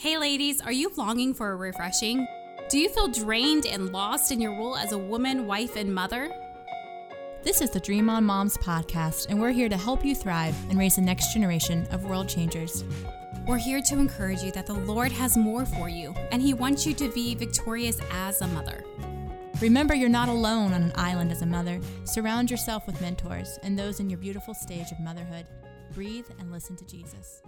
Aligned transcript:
Hey, 0.00 0.16
ladies, 0.16 0.60
are 0.60 0.70
you 0.70 0.92
longing 0.96 1.34
for 1.34 1.50
a 1.50 1.56
refreshing? 1.56 2.24
Do 2.68 2.78
you 2.78 2.88
feel 2.88 3.08
drained 3.08 3.66
and 3.66 3.90
lost 3.90 4.30
in 4.30 4.40
your 4.40 4.52
role 4.52 4.76
as 4.76 4.92
a 4.92 4.96
woman, 4.96 5.44
wife, 5.44 5.74
and 5.74 5.92
mother? 5.92 6.32
This 7.42 7.60
is 7.60 7.70
the 7.70 7.80
Dream 7.80 8.08
On 8.08 8.22
Moms 8.22 8.56
podcast, 8.58 9.26
and 9.28 9.40
we're 9.40 9.50
here 9.50 9.68
to 9.68 9.76
help 9.76 10.04
you 10.04 10.14
thrive 10.14 10.54
and 10.70 10.78
raise 10.78 10.94
the 10.94 11.02
next 11.02 11.32
generation 11.32 11.84
of 11.90 12.04
world 12.04 12.28
changers. 12.28 12.84
We're 13.44 13.58
here 13.58 13.82
to 13.82 13.98
encourage 13.98 14.40
you 14.40 14.52
that 14.52 14.66
the 14.66 14.72
Lord 14.72 15.10
has 15.10 15.36
more 15.36 15.66
for 15.66 15.88
you, 15.88 16.14
and 16.30 16.40
He 16.40 16.54
wants 16.54 16.86
you 16.86 16.94
to 16.94 17.10
be 17.10 17.34
victorious 17.34 17.98
as 18.12 18.40
a 18.40 18.46
mother. 18.46 18.84
Remember, 19.60 19.96
you're 19.96 20.08
not 20.08 20.28
alone 20.28 20.74
on 20.74 20.82
an 20.84 20.92
island 20.94 21.32
as 21.32 21.42
a 21.42 21.46
mother. 21.46 21.80
Surround 22.04 22.52
yourself 22.52 22.86
with 22.86 23.00
mentors 23.00 23.58
and 23.64 23.76
those 23.76 23.98
in 23.98 24.08
your 24.08 24.20
beautiful 24.20 24.54
stage 24.54 24.92
of 24.92 25.00
motherhood. 25.00 25.48
Breathe 25.92 26.26
and 26.38 26.52
listen 26.52 26.76
to 26.76 26.86
Jesus. 26.86 27.42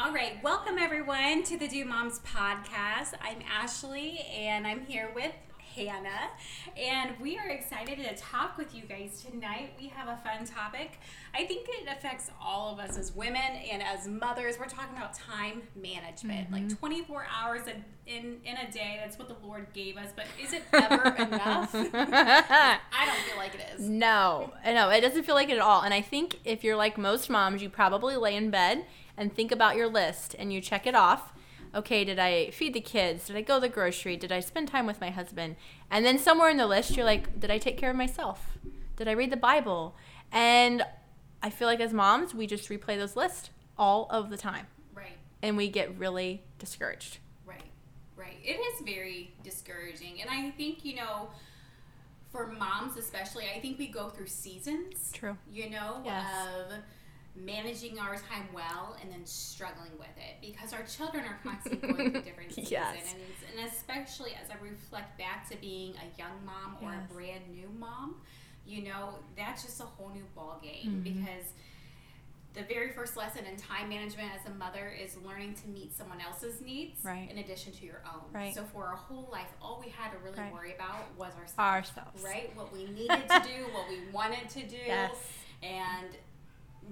All 0.00 0.12
right, 0.12 0.40
welcome 0.44 0.78
everyone 0.78 1.42
to 1.42 1.58
the 1.58 1.66
Do 1.66 1.84
Moms 1.84 2.20
podcast. 2.20 3.14
I'm 3.20 3.38
Ashley 3.50 4.20
and 4.32 4.64
I'm 4.64 4.86
here 4.86 5.10
with 5.12 5.32
Hannah, 5.74 6.30
and 6.76 7.18
we 7.20 7.36
are 7.36 7.48
excited 7.48 7.98
to 7.98 8.14
talk 8.14 8.56
with 8.56 8.76
you 8.76 8.84
guys 8.84 9.24
tonight. 9.28 9.72
We 9.76 9.88
have 9.88 10.06
a 10.06 10.16
fun 10.22 10.46
topic. 10.46 11.00
I 11.34 11.46
think 11.46 11.66
it 11.68 11.88
affects 11.88 12.30
all 12.40 12.72
of 12.72 12.78
us 12.78 12.96
as 12.96 13.12
women 13.12 13.42
and 13.42 13.82
as 13.82 14.06
mothers. 14.06 14.56
We're 14.56 14.66
talking 14.66 14.96
about 14.96 15.14
time 15.14 15.62
management, 15.74 16.52
mm-hmm. 16.52 16.68
like 16.68 16.78
24 16.78 17.26
hours 17.36 17.62
in 18.06 18.36
in 18.44 18.56
a 18.56 18.70
day. 18.70 19.00
That's 19.02 19.18
what 19.18 19.26
the 19.26 19.36
Lord 19.44 19.66
gave 19.74 19.96
us, 19.96 20.10
but 20.14 20.26
is 20.40 20.52
it 20.52 20.62
ever 20.72 21.08
enough? 21.18 21.74
I 21.74 22.78
don't 23.04 23.18
feel 23.26 23.36
like 23.36 23.56
it 23.56 23.62
is. 23.74 23.88
No, 23.88 24.52
no, 24.64 24.90
it 24.90 25.00
doesn't 25.00 25.24
feel 25.24 25.34
like 25.34 25.48
it 25.48 25.54
at 25.54 25.58
all. 25.58 25.82
And 25.82 25.92
I 25.92 26.02
think 26.02 26.38
if 26.44 26.62
you're 26.62 26.76
like 26.76 26.98
most 26.98 27.28
moms, 27.28 27.62
you 27.62 27.68
probably 27.68 28.16
lay 28.16 28.36
in 28.36 28.50
bed 28.50 28.86
and 29.18 29.34
think 29.34 29.52
about 29.52 29.76
your 29.76 29.88
list 29.88 30.34
and 30.38 30.52
you 30.52 30.60
check 30.60 30.86
it 30.86 30.94
off. 30.94 31.32
Okay, 31.74 32.04
did 32.04 32.18
I 32.18 32.50
feed 32.50 32.72
the 32.72 32.80
kids? 32.80 33.26
Did 33.26 33.36
I 33.36 33.42
go 33.42 33.56
to 33.56 33.60
the 33.60 33.68
grocery? 33.68 34.16
Did 34.16 34.32
I 34.32 34.40
spend 34.40 34.68
time 34.68 34.86
with 34.86 35.00
my 35.00 35.10
husband? 35.10 35.56
And 35.90 36.06
then 36.06 36.18
somewhere 36.18 36.48
in 36.48 36.56
the 36.56 36.66
list, 36.66 36.96
you're 36.96 37.04
like, 37.04 37.38
did 37.38 37.50
I 37.50 37.58
take 37.58 37.76
care 37.76 37.90
of 37.90 37.96
myself? 37.96 38.58
Did 38.96 39.08
I 39.08 39.12
read 39.12 39.30
the 39.30 39.36
Bible? 39.36 39.94
And 40.32 40.82
I 41.42 41.50
feel 41.50 41.68
like 41.68 41.80
as 41.80 41.92
moms, 41.92 42.34
we 42.34 42.46
just 42.46 42.68
replay 42.70 42.96
those 42.96 43.16
lists 43.16 43.50
all 43.76 44.06
of 44.10 44.30
the 44.30 44.36
time. 44.38 44.66
Right. 44.94 45.18
And 45.42 45.56
we 45.56 45.68
get 45.68 45.98
really 45.98 46.42
discouraged. 46.58 47.18
Right, 47.46 47.70
right. 48.16 48.36
It 48.42 48.54
is 48.54 48.80
very 48.84 49.34
discouraging. 49.44 50.22
And 50.22 50.30
I 50.30 50.50
think, 50.50 50.84
you 50.84 50.96
know, 50.96 51.28
for 52.30 52.46
moms 52.46 52.96
especially, 52.96 53.44
I 53.54 53.60
think 53.60 53.78
we 53.78 53.88
go 53.88 54.08
through 54.08 54.26
seasons. 54.26 55.10
True. 55.12 55.36
You 55.50 55.70
know, 55.70 56.02
yes. 56.04 56.26
of 56.46 56.72
managing 57.44 57.98
our 57.98 58.16
time 58.16 58.48
well 58.52 58.96
and 59.00 59.12
then 59.12 59.24
struggling 59.24 59.92
with 59.98 60.08
it 60.16 60.36
because 60.40 60.72
our 60.72 60.82
children 60.84 61.24
are 61.24 61.38
constantly 61.42 61.88
going 61.92 62.10
through 62.12 62.22
different 62.22 62.52
seasons 62.52 62.70
yes. 62.70 63.14
and, 63.14 63.60
and, 63.60 63.68
especially 63.68 64.32
as 64.42 64.50
i 64.50 64.54
reflect 64.62 65.16
back 65.18 65.48
to 65.48 65.56
being 65.58 65.94
a 65.96 66.18
young 66.18 66.32
mom 66.44 66.76
or 66.82 66.92
yes. 66.92 67.00
a 67.08 67.14
brand 67.14 67.42
new 67.50 67.68
mom 67.78 68.16
you 68.66 68.82
know 68.82 69.14
that's 69.36 69.62
just 69.62 69.80
a 69.80 69.84
whole 69.84 70.10
new 70.10 70.24
ball 70.34 70.60
game 70.62 71.02
mm-hmm. 71.02 71.02
because 71.02 71.52
the 72.54 72.62
very 72.62 72.90
first 72.90 73.16
lesson 73.16 73.44
in 73.46 73.56
time 73.56 73.88
management 73.88 74.30
as 74.34 74.50
a 74.50 74.54
mother 74.54 74.92
is 75.00 75.16
learning 75.24 75.54
to 75.54 75.68
meet 75.68 75.96
someone 75.96 76.20
else's 76.20 76.60
needs 76.60 77.04
right. 77.04 77.30
in 77.30 77.38
addition 77.38 77.72
to 77.72 77.84
your 77.84 78.02
own. 78.12 78.22
Right. 78.32 78.54
So 78.54 78.64
for 78.72 78.86
our 78.86 78.96
whole 78.96 79.28
life, 79.30 79.48
all 79.62 79.80
we 79.84 79.90
had 79.90 80.10
to 80.12 80.18
really 80.18 80.38
right. 80.38 80.52
worry 80.52 80.74
about 80.74 81.06
was 81.16 81.32
ourselves. 81.34 81.58
Ourselves. 81.58 82.22
Right? 82.22 82.50
What 82.56 82.72
we 82.72 82.86
needed 82.86 83.28
to 83.28 83.42
do, 83.44 83.66
what 83.72 83.88
we 83.88 83.98
wanted 84.12 84.48
to 84.50 84.66
do. 84.66 84.76
Yes. 84.86 85.14
And 85.62 86.08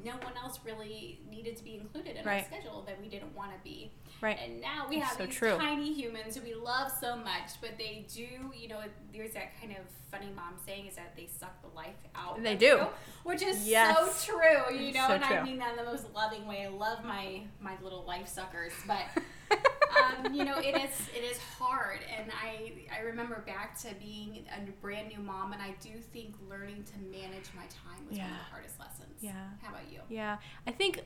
no 0.05 0.13
one 0.13 0.33
else 0.43 0.59
really 0.65 1.21
needed 1.31 1.57
to 1.57 1.65
be 1.65 1.77
included 1.77 2.17
in 2.17 2.25
right. 2.25 2.39
our 2.39 2.45
schedule 2.45 2.85
that 2.87 3.01
we 3.01 3.09
didn't 3.09 3.35
want 3.35 3.53
to 3.53 3.59
be. 3.63 3.91
Right. 4.21 4.39
And 4.43 4.61
now 4.61 4.87
we 4.89 4.99
have 4.99 5.17
so 5.17 5.27
these 5.27 5.35
true. 5.35 5.57
tiny 5.59 5.93
humans 5.93 6.37
who 6.37 6.43
we 6.43 6.55
love 6.55 6.91
so 7.01 7.17
much, 7.17 7.61
but 7.61 7.73
they 7.79 8.07
do, 8.13 8.27
you 8.55 8.69
know, 8.69 8.81
there's 9.13 9.33
that 9.33 9.59
kind 9.61 9.73
of 9.73 9.85
funny 10.11 10.33
mom 10.35 10.55
saying 10.65 10.87
is 10.87 10.95
that 10.97 11.15
they 11.17 11.27
suck 11.27 11.61
the 11.63 11.75
life 11.77 11.95
out. 12.15 12.43
They 12.43 12.57
do. 12.57 12.67
You, 12.67 12.87
which 13.25 13.43
is 13.43 13.67
yes. 13.67 14.25
so 14.25 14.33
true, 14.33 14.77
you 14.77 14.93
know, 14.93 15.07
so 15.09 15.15
and 15.15 15.25
true. 15.25 15.37
I 15.37 15.43
mean 15.43 15.59
that 15.59 15.73
in 15.73 15.85
the 15.85 15.91
most 15.91 16.07
loving 16.15 16.47
way. 16.47 16.65
I 16.65 16.69
love 16.69 17.05
my 17.05 17.43
my 17.61 17.75
little 17.83 18.05
life 18.05 18.29
suckers, 18.29 18.73
but 18.87 19.03
um, 20.03 20.35
you 20.35 20.45
know, 20.45 20.59
it 20.59 20.77
is 20.77 21.09
it 21.15 21.25
is 21.25 21.39
hard, 21.59 22.01
and 22.17 22.31
I 22.31 22.73
I 22.97 23.03
remember 23.03 23.43
back 23.47 23.79
to 23.81 23.89
being 24.01 24.45
a 24.55 24.71
brand 24.81 25.09
new 25.09 25.23
mom, 25.23 25.53
and 25.53 25.63
I 25.63 25.75
do 25.81 25.91
think 26.13 26.35
learning 26.49 26.85
to 26.85 26.99
manage 26.99 27.47
my 27.55 27.63
time 27.63 28.07
was 28.09 28.19
yeah. 28.19 28.25
one 28.25 28.33
of 28.33 28.39
the 28.39 28.51
hardest 28.51 28.81
lessons. 28.81 29.19
Yeah. 29.21 29.33
How 29.63 29.71
about 29.71 29.91
you? 29.91 30.01
Yeah, 30.09 30.39
I 30.67 30.71
think 30.71 31.03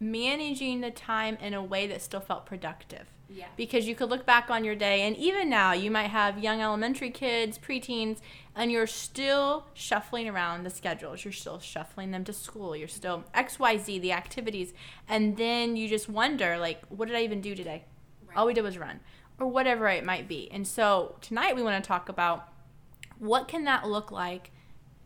managing 0.00 0.80
the 0.80 0.90
time 0.90 1.36
in 1.40 1.54
a 1.54 1.62
way 1.62 1.86
that 1.86 2.02
still 2.02 2.20
felt 2.20 2.44
productive. 2.44 3.06
Yeah. 3.28 3.46
Because 3.56 3.86
you 3.86 3.94
could 3.94 4.10
look 4.10 4.26
back 4.26 4.50
on 4.50 4.62
your 4.62 4.74
day, 4.74 5.02
and 5.02 5.16
even 5.16 5.48
now, 5.48 5.72
you 5.72 5.90
might 5.90 6.08
have 6.08 6.38
young 6.38 6.60
elementary 6.60 7.10
kids, 7.10 7.58
preteens, 7.58 8.18
and 8.54 8.70
you're 8.70 8.86
still 8.86 9.66
shuffling 9.72 10.28
around 10.28 10.64
the 10.64 10.70
schedules. 10.70 11.24
You're 11.24 11.32
still 11.32 11.58
shuffling 11.58 12.10
them 12.10 12.24
to 12.24 12.32
school. 12.32 12.76
You're 12.76 12.88
still 12.88 13.24
XYZ, 13.34 14.02
the 14.02 14.12
activities. 14.12 14.74
And 15.08 15.38
then 15.38 15.76
you 15.76 15.88
just 15.88 16.10
wonder, 16.10 16.58
like, 16.58 16.82
what 16.90 17.08
did 17.08 17.16
I 17.16 17.22
even 17.22 17.40
do 17.40 17.54
today? 17.54 17.84
Right. 18.32 18.40
All 18.40 18.46
we 18.46 18.54
did 18.54 18.62
was 18.62 18.78
run, 18.78 19.00
or 19.38 19.46
whatever 19.46 19.88
it 19.88 20.04
might 20.04 20.28
be. 20.28 20.50
And 20.50 20.66
so 20.66 21.16
tonight, 21.20 21.56
we 21.56 21.62
want 21.62 21.82
to 21.82 21.86
talk 21.86 22.08
about 22.08 22.48
what 23.18 23.48
can 23.48 23.64
that 23.64 23.88
look 23.88 24.10
like 24.10 24.50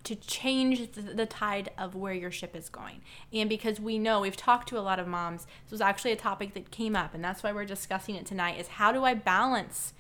to 0.05 0.15
change 0.15 0.93
the, 0.93 1.27
tide 1.27 1.71
of 1.77 1.97
where 1.97 2.15
your 2.15 2.31
ship 2.31 2.55
is 2.55 2.69
going. 2.69 3.01
And 3.33 3.49
because 3.49 3.81
we 3.81 3.99
know 3.99 4.21
we've 4.21 4.37
talked 4.37 4.69
to 4.69 4.79
a 4.79 4.81
lot 4.81 5.01
of 5.01 5.09
moms, 5.09 5.47
this 5.65 5.73
was 5.73 5.81
actually 5.81 6.13
a 6.13 6.17
topic 6.17 6.55
that 6.55 6.71
came 6.71 6.95
up, 6.95 7.13
and 7.13 7.25
that's 7.25 7.43
why 7.43 7.51
we're 7.51 7.65
discussing 7.65 8.15
it 8.15 8.25
tonight 8.25 8.61
is 8.61 8.69
how 8.69 8.93
do 8.93 9.05
I 9.05 9.15
balance 9.15 9.93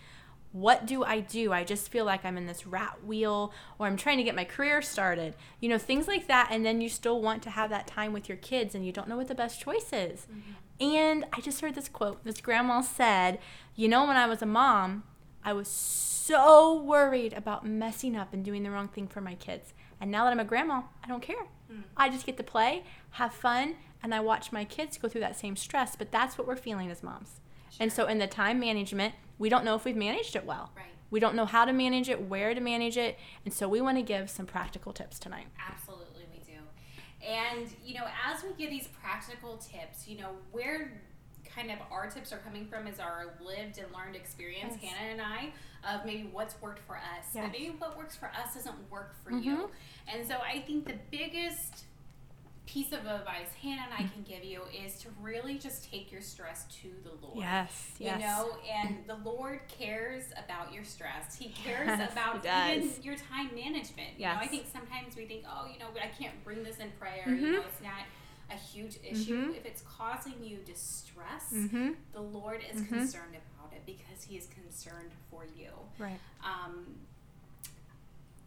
what 0.56 0.86
do 0.86 1.04
I 1.04 1.20
do? 1.20 1.52
I 1.52 1.64
just 1.64 1.90
feel 1.90 2.06
like 2.06 2.24
I'm 2.24 2.38
in 2.38 2.46
this 2.46 2.66
rat 2.66 3.04
wheel 3.04 3.52
or 3.78 3.86
I'm 3.86 3.98
trying 3.98 4.16
to 4.16 4.24
get 4.24 4.34
my 4.34 4.44
career 4.44 4.80
started. 4.80 5.34
You 5.60 5.68
know, 5.68 5.76
things 5.76 6.08
like 6.08 6.28
that. 6.28 6.48
And 6.50 6.64
then 6.64 6.80
you 6.80 6.88
still 6.88 7.20
want 7.20 7.42
to 7.42 7.50
have 7.50 7.68
that 7.68 7.86
time 7.86 8.14
with 8.14 8.26
your 8.26 8.38
kids 8.38 8.74
and 8.74 8.86
you 8.86 8.90
don't 8.90 9.06
know 9.06 9.18
what 9.18 9.28
the 9.28 9.34
best 9.34 9.60
choice 9.60 9.92
is. 9.92 10.20
Mm-hmm. 10.20 10.52
And 10.80 11.24
I 11.32 11.40
just 11.40 11.60
heard 11.60 11.74
this 11.74 11.88
quote. 11.88 12.22
This 12.24 12.40
grandma 12.40 12.80
said, 12.82 13.38
You 13.74 13.88
know, 13.88 14.06
when 14.06 14.16
I 14.16 14.26
was 14.26 14.42
a 14.42 14.46
mom, 14.46 15.04
I 15.44 15.52
was 15.52 15.68
so 15.68 16.80
worried 16.80 17.32
about 17.32 17.64
messing 17.64 18.16
up 18.16 18.32
and 18.32 18.44
doing 18.44 18.62
the 18.62 18.70
wrong 18.70 18.88
thing 18.88 19.06
for 19.06 19.20
my 19.20 19.34
kids. 19.36 19.74
And 20.00 20.10
now 20.10 20.24
that 20.24 20.32
I'm 20.32 20.40
a 20.40 20.44
grandma, 20.44 20.82
I 21.02 21.08
don't 21.08 21.22
care. 21.22 21.46
Mm. 21.72 21.84
I 21.96 22.10
just 22.10 22.26
get 22.26 22.36
to 22.36 22.42
play, 22.42 22.84
have 23.12 23.32
fun, 23.32 23.76
and 24.02 24.14
I 24.14 24.20
watch 24.20 24.52
my 24.52 24.64
kids 24.64 24.98
go 24.98 25.08
through 25.08 25.22
that 25.22 25.38
same 25.38 25.56
stress. 25.56 25.96
But 25.96 26.12
that's 26.12 26.36
what 26.36 26.46
we're 26.46 26.56
feeling 26.56 26.90
as 26.90 27.02
moms. 27.02 27.40
Sure. 27.70 27.78
And 27.80 27.92
so 27.92 28.06
in 28.06 28.18
the 28.18 28.26
time 28.26 28.60
management, 28.60 29.14
we 29.38 29.48
don't 29.48 29.64
know 29.64 29.74
if 29.74 29.84
we've 29.84 29.96
managed 29.96 30.36
it 30.36 30.44
well. 30.44 30.72
Right. 30.76 30.86
We 31.10 31.20
don't 31.20 31.36
know 31.36 31.46
how 31.46 31.64
to 31.64 31.72
manage 31.72 32.08
it, 32.08 32.22
where 32.22 32.54
to 32.54 32.60
manage 32.60 32.96
it. 32.96 33.18
And 33.44 33.54
so 33.54 33.68
we 33.68 33.80
want 33.80 33.96
to 33.96 34.02
give 34.02 34.28
some 34.28 34.46
practical 34.46 34.92
tips 34.92 35.18
tonight. 35.18 35.46
Absolutely. 35.70 36.35
And, 37.26 37.68
you 37.84 37.94
know, 37.94 38.06
as 38.24 38.42
we 38.42 38.50
give 38.56 38.70
these 38.70 38.88
practical 39.02 39.56
tips, 39.56 40.06
you 40.06 40.18
know, 40.18 40.30
where 40.52 41.02
kind 41.44 41.70
of 41.70 41.78
our 41.90 42.08
tips 42.08 42.32
are 42.32 42.38
coming 42.38 42.66
from 42.66 42.86
is 42.86 43.00
our 43.00 43.34
lived 43.44 43.78
and 43.78 43.86
learned 43.92 44.14
experience, 44.14 44.74
yes. 44.80 44.92
Hannah 44.92 45.12
and 45.12 45.20
I, 45.20 45.52
of 45.92 46.04
maybe 46.04 46.28
what's 46.30 46.60
worked 46.60 46.80
for 46.86 46.96
us. 46.96 47.26
Yes. 47.34 47.50
maybe 47.52 47.74
what 47.78 47.96
works 47.96 48.16
for 48.16 48.26
us 48.26 48.54
doesn't 48.54 48.90
work 48.90 49.14
for 49.24 49.30
mm-hmm. 49.30 49.42
you. 49.42 49.70
And 50.06 50.26
so 50.26 50.36
I 50.36 50.60
think 50.60 50.86
the 50.86 50.98
biggest 51.10 51.84
piece 52.66 52.92
of 52.92 53.06
advice 53.06 53.48
Hannah 53.62 53.82
and 53.84 53.94
I 53.94 54.10
can 54.12 54.22
give 54.24 54.44
you 54.44 54.62
is 54.84 54.98
to 55.00 55.08
really 55.20 55.56
just 55.56 55.88
take 55.90 56.10
your 56.10 56.20
stress 56.20 56.64
to 56.82 56.88
the 57.04 57.12
Lord. 57.24 57.38
Yes, 57.38 57.92
you 57.98 58.06
know, 58.06 58.56
and 58.70 58.98
the 59.06 59.14
Lord 59.14 59.60
cares 59.68 60.24
about 60.36 60.72
your 60.72 60.84
stress. 60.84 61.36
He 61.36 61.48
cares 61.64 61.86
yes, 61.86 62.12
about 62.12 62.44
he 62.44 62.76
even 62.76 63.02
your 63.02 63.16
time 63.16 63.50
management. 63.54 64.18
You 64.18 64.26
know, 64.26 64.36
I 64.40 64.46
think 64.46 64.66
sometimes 64.72 65.16
we 65.16 65.26
think, 65.26 65.44
oh, 65.48 65.66
you 65.72 65.78
know, 65.78 65.86
I 66.02 66.08
can't 66.08 66.42
bring 66.44 66.62
this 66.62 66.78
in 66.78 66.90
prayer. 66.98 67.24
Mm-hmm. 67.26 67.44
You 67.44 67.52
know, 67.52 67.62
it's 67.66 67.82
not 67.82 68.02
a 68.50 68.54
huge 68.54 68.98
issue. 69.02 69.42
Mm-hmm. 69.42 69.54
If 69.54 69.64
it's 69.64 69.82
causing 69.82 70.34
you 70.42 70.58
distress, 70.58 71.52
mm-hmm. 71.54 71.90
the 72.12 72.20
Lord 72.20 72.62
is 72.68 72.80
mm-hmm. 72.80 72.94
concerned 72.94 73.36
about 73.36 73.72
it 73.72 73.82
because 73.86 74.24
He 74.28 74.36
is 74.36 74.48
concerned 74.48 75.12
for 75.30 75.44
you. 75.56 75.70
Right. 75.98 76.18
Um, 76.44 76.86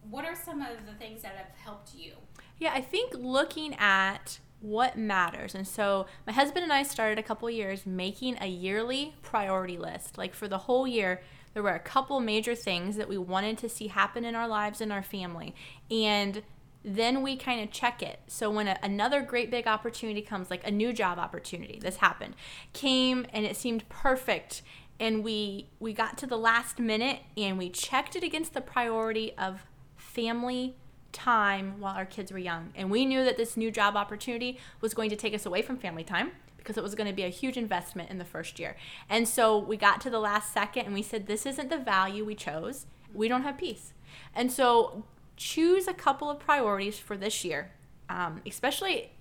what 0.08 0.24
are 0.24 0.34
some 0.36 0.62
of 0.62 0.86
the 0.86 0.92
things 0.94 1.22
that 1.22 1.34
have 1.36 1.56
helped 1.62 1.94
you? 1.94 2.12
Yeah, 2.58 2.72
I 2.74 2.80
think 2.80 3.14
looking 3.14 3.74
at 3.74 4.38
what 4.60 4.98
matters. 4.98 5.54
And 5.54 5.66
so 5.66 6.06
my 6.26 6.32
husband 6.32 6.64
and 6.64 6.72
I 6.72 6.82
started 6.82 7.18
a 7.18 7.22
couple 7.22 7.48
years 7.50 7.86
making 7.86 8.36
a 8.40 8.46
yearly 8.46 9.14
priority 9.22 9.78
list. 9.78 10.18
Like 10.18 10.34
for 10.34 10.48
the 10.48 10.58
whole 10.58 10.86
year, 10.86 11.22
there 11.54 11.62
were 11.62 11.70
a 11.70 11.80
couple 11.80 12.20
major 12.20 12.54
things 12.54 12.96
that 12.96 13.08
we 13.08 13.18
wanted 13.18 13.58
to 13.58 13.68
see 13.68 13.88
happen 13.88 14.24
in 14.24 14.34
our 14.34 14.46
lives 14.46 14.80
and 14.80 14.92
our 14.92 15.02
family. 15.02 15.54
And 15.90 16.42
then 16.84 17.22
we 17.22 17.36
kind 17.36 17.60
of 17.60 17.70
check 17.70 18.02
it. 18.02 18.20
So 18.26 18.50
when 18.50 18.68
a, 18.68 18.78
another 18.82 19.22
great 19.22 19.50
big 19.50 19.66
opportunity 19.66 20.22
comes, 20.22 20.50
like 20.50 20.66
a 20.66 20.70
new 20.70 20.92
job 20.92 21.18
opportunity, 21.18 21.78
this 21.80 21.96
happened, 21.96 22.36
came 22.72 23.26
and 23.32 23.44
it 23.44 23.56
seemed 23.56 23.88
perfect, 23.88 24.62
and 24.98 25.24
we 25.24 25.68
we 25.78 25.92
got 25.92 26.16
to 26.18 26.26
the 26.26 26.36
last 26.36 26.78
minute 26.78 27.20
and 27.36 27.58
we 27.58 27.70
checked 27.70 28.16
it 28.16 28.22
against 28.22 28.54
the 28.54 28.60
priority 28.60 29.32
of 29.36 29.64
family 30.12 30.76
time 31.12 31.80
while 31.80 31.94
our 31.94 32.04
kids 32.04 32.32
were 32.32 32.38
young. 32.38 32.70
And 32.74 32.90
we 32.90 33.04
knew 33.04 33.24
that 33.24 33.36
this 33.36 33.56
new 33.56 33.70
job 33.70 33.96
opportunity 33.96 34.58
was 34.80 34.94
going 34.94 35.10
to 35.10 35.16
take 35.16 35.34
us 35.34 35.46
away 35.46 35.62
from 35.62 35.76
family 35.76 36.04
time 36.04 36.32
because 36.56 36.76
it 36.76 36.82
was 36.82 36.94
going 36.94 37.08
to 37.08 37.14
be 37.14 37.22
a 37.22 37.28
huge 37.28 37.56
investment 37.56 38.10
in 38.10 38.18
the 38.18 38.24
first 38.24 38.58
year. 38.58 38.76
And 39.08 39.26
so 39.26 39.58
we 39.58 39.76
got 39.76 40.00
to 40.02 40.10
the 40.10 40.20
last 40.20 40.52
second 40.52 40.84
and 40.84 40.94
we 40.94 41.02
said, 41.02 41.26
this 41.26 41.46
isn't 41.46 41.70
the 41.70 41.78
value 41.78 42.24
we 42.24 42.34
chose. 42.34 42.86
We 43.14 43.28
don't 43.28 43.42
have 43.42 43.58
peace. 43.58 43.92
And 44.34 44.52
so 44.52 45.04
choose 45.36 45.88
a 45.88 45.94
couple 45.94 46.28
of 46.30 46.38
priorities 46.38 46.98
for 46.98 47.16
this 47.16 47.44
year, 47.44 47.72
um, 48.08 48.42
especially 48.46 49.12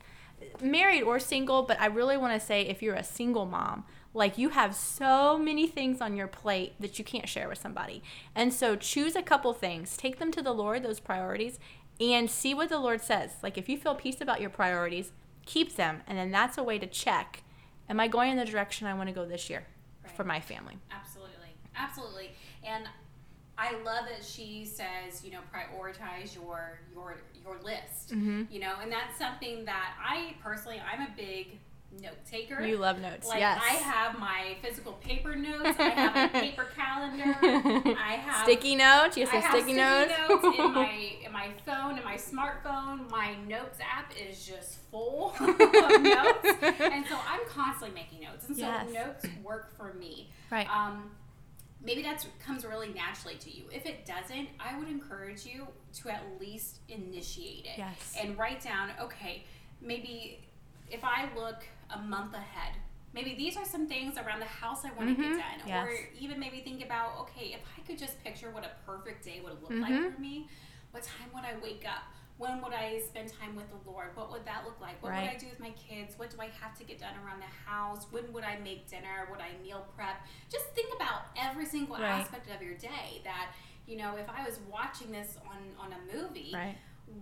married 0.62 1.04
or 1.04 1.20
single. 1.20 1.64
But 1.64 1.80
I 1.80 1.86
really 1.88 2.18
want 2.18 2.40
to 2.40 2.46
say 2.46 2.64
if 2.64 2.82
you're 2.82 2.96
a 2.96 3.04
single 3.04 3.46
mom, 3.46 3.86
like 4.14 4.38
you 4.38 4.50
have 4.50 4.76
so 4.76 5.38
many 5.38 5.68
things 5.68 6.02
on 6.02 6.16
your 6.16 6.28
plate 6.28 6.74
that 6.80 6.98
you 6.98 7.06
can't 7.06 7.30
share 7.30 7.48
with 7.48 7.62
somebody. 7.62 8.02
And 8.36 8.54
so 8.54 8.76
choose 8.76 9.16
a 9.16 9.22
couple 9.22 9.54
things, 9.54 9.96
take 9.96 10.20
them 10.20 10.32
to 10.32 10.42
the 10.42 10.54
Lord, 10.54 10.84
those 10.84 11.00
priorities, 11.00 11.60
and 12.00 12.30
see 12.30 12.54
what 12.54 12.70
the 12.70 12.80
Lord 12.80 13.02
says. 13.02 13.32
Like 13.44 13.58
if 13.58 13.70
you 13.70 13.78
feel 13.78 13.96
peace 13.96 14.22
about 14.22 14.42
your 14.42 14.50
priorities, 14.50 15.12
keep 15.46 15.76
them. 15.76 16.02
And 16.08 16.18
then 16.18 16.32
that's 16.32 16.58
a 16.58 16.64
way 16.64 16.80
to 16.80 16.88
check 16.88 17.44
am 17.90 18.00
I 18.00 18.08
going 18.08 18.32
in 18.32 18.38
the 18.38 18.46
direction 18.46 18.88
I 18.88 18.94
want 18.94 19.10
to 19.10 19.14
go 19.14 19.26
this 19.26 19.50
year 19.50 19.66
right. 20.04 20.16
for 20.16 20.24
my 20.24 20.40
family? 20.40 20.78
Absolutely. 20.92 21.56
Absolutely. 21.76 22.32
And 22.64 22.86
I 23.58 23.74
love 23.84 24.06
that 24.10 24.24
she 24.24 24.64
says, 24.64 25.24
you 25.24 25.32
know, 25.32 25.40
prioritize 25.54 26.34
your 26.36 26.80
your 26.94 27.18
your 27.44 27.60
list. 27.64 28.12
Mm-hmm. 28.12 28.44
You 28.50 28.60
know, 28.62 28.76
and 28.82 28.92
that's 28.92 29.18
something 29.18 29.66
that 29.66 29.96
I 30.02 30.36
personally 30.42 30.82
I'm 30.92 31.02
a 31.02 31.10
big 31.18 31.60
note 32.02 32.26
taker. 32.30 32.66
You 32.66 32.78
love 32.78 33.00
notes, 33.00 33.28
like, 33.28 33.40
yes. 33.40 33.62
I 33.64 33.74
have 33.74 34.20
my 34.20 34.56
physical 34.62 34.94
paper 34.94 35.36
notes. 35.36 35.80
I 35.80 35.90
have 35.90 36.30
a 36.30 36.34
paper 36.40 36.68
calendar. 36.76 37.36
I 37.98 38.14
have 38.14 38.44
sticky 38.44 38.76
notes. 38.76 39.18
You 39.18 39.26
have 39.26 39.44
sticky, 39.44 39.62
sticky 39.64 39.74
notes. 39.74 40.14
notes 40.30 40.58
in 40.58 40.74
my 40.74 41.12
in 41.26 41.32
my 41.32 41.50
phone 41.66 41.98
in 41.98 42.04
my 42.04 42.16
smartphone. 42.16 43.10
My 43.10 43.36
notes 43.48 43.80
app 43.82 44.14
is 44.16 44.46
just 44.46 44.78
full 44.92 45.34
of 45.40 45.48
notes, 45.48 46.48
and 46.80 47.06
so 47.08 47.18
I'm 47.28 47.42
constantly 47.48 47.94
making 47.94 48.22
notes. 48.22 48.48
And 48.48 48.56
so 48.56 48.64
yes. 48.64 48.94
notes 48.94 49.26
work 49.44 49.76
for 49.76 49.94
me. 49.94 50.30
Right. 50.52 50.68
Um, 50.70 51.12
maybe 51.84 52.02
that 52.04 52.26
comes 52.46 52.66
really 52.66 52.90
naturally 52.90 53.36
to 53.36 53.50
you. 53.50 53.64
If 53.72 53.86
it 53.86 54.06
doesn't, 54.06 54.50
I 54.60 54.78
would 54.78 54.88
encourage 54.88 55.46
you 55.46 55.68
to 56.02 56.10
at 56.10 56.24
least 56.40 56.80
initiate 56.88 57.66
it 57.66 57.78
yes. 57.78 58.16
and 58.20 58.38
write 58.38 58.62
down. 58.62 58.92
Okay, 59.02 59.44
maybe 59.82 60.40
if 60.92 61.04
I 61.04 61.30
look 61.36 61.66
a 61.94 62.00
month 62.00 62.34
ahead. 62.34 62.76
Maybe 63.14 63.34
these 63.36 63.58
are 63.58 63.66
some 63.66 63.88
things 63.88 64.18
around 64.18 64.40
the 64.40 64.46
house 64.46 64.86
I 64.86 64.92
want 64.92 65.10
to 65.10 65.22
mm-hmm. 65.22 65.34
get 65.34 65.42
done. 65.42 65.68
Yes. 65.68 65.88
Or 65.88 65.92
even 66.20 66.40
maybe 66.40 66.60
think 66.62 66.84
about, 66.84 67.18
okay, 67.22 67.54
if 67.54 67.62
I 67.78 67.82
could 67.88 67.98
just 67.98 68.24
picture 68.24 68.52
what 68.52 68.64
a 68.64 68.72
perfect 68.86 69.26
day 69.26 69.42
would 69.44 69.54
look 69.62 69.72
mm-hmm. 69.72 69.82
like 69.82 70.14
for 70.14 70.22
me, 70.22 70.48
what 70.92 71.04
time 71.04 71.30
would 71.34 71.44
I 71.44 71.54
wake 71.62 71.86
up? 71.88 72.04
When 72.38 72.62
would 72.62 72.72
I 72.72 73.02
spend 73.06 73.34
time 73.34 73.56
with 73.56 73.66
the 73.70 73.90
Lord? 73.90 74.16
What 74.16 74.32
would 74.32 74.46
that 74.46 74.64
look 74.64 74.80
like? 74.80 75.02
What 75.04 75.12
right. 75.12 75.24
would 75.24 75.32
I 75.32 75.38
do 75.38 75.48
with 75.50 75.60
my 75.60 75.72
kids? 75.72 76.18
What 76.18 76.30
do 76.30 76.38
I 76.40 76.50
have 76.62 76.78
to 76.78 76.86
get 76.86 77.00
done 77.00 77.14
around 77.26 77.42
the 77.42 77.70
house? 77.70 78.06
When 78.12 78.32
would 78.32 78.46
I 78.46 78.60
make 78.64 78.88
dinner? 78.88 79.28
Would 79.30 79.42
I 79.42 79.62
meal 79.62 79.86
prep? 79.96 80.26
Just 80.50 80.68
think 80.68 80.94
about 80.96 81.24
every 81.36 81.66
single 81.66 81.98
right. 81.98 82.22
aspect 82.22 82.50
of 82.50 82.62
your 82.62 82.76
day 82.76 83.22
that, 83.26 83.52
you 83.88 83.98
know, 83.98 84.16
if 84.16 84.30
I 84.30 84.46
was 84.46 84.60
watching 84.72 85.12
this 85.12 85.38
on, 85.50 85.58
on 85.84 85.94
a 85.94 86.16
movie, 86.16 86.52
right 86.54 86.78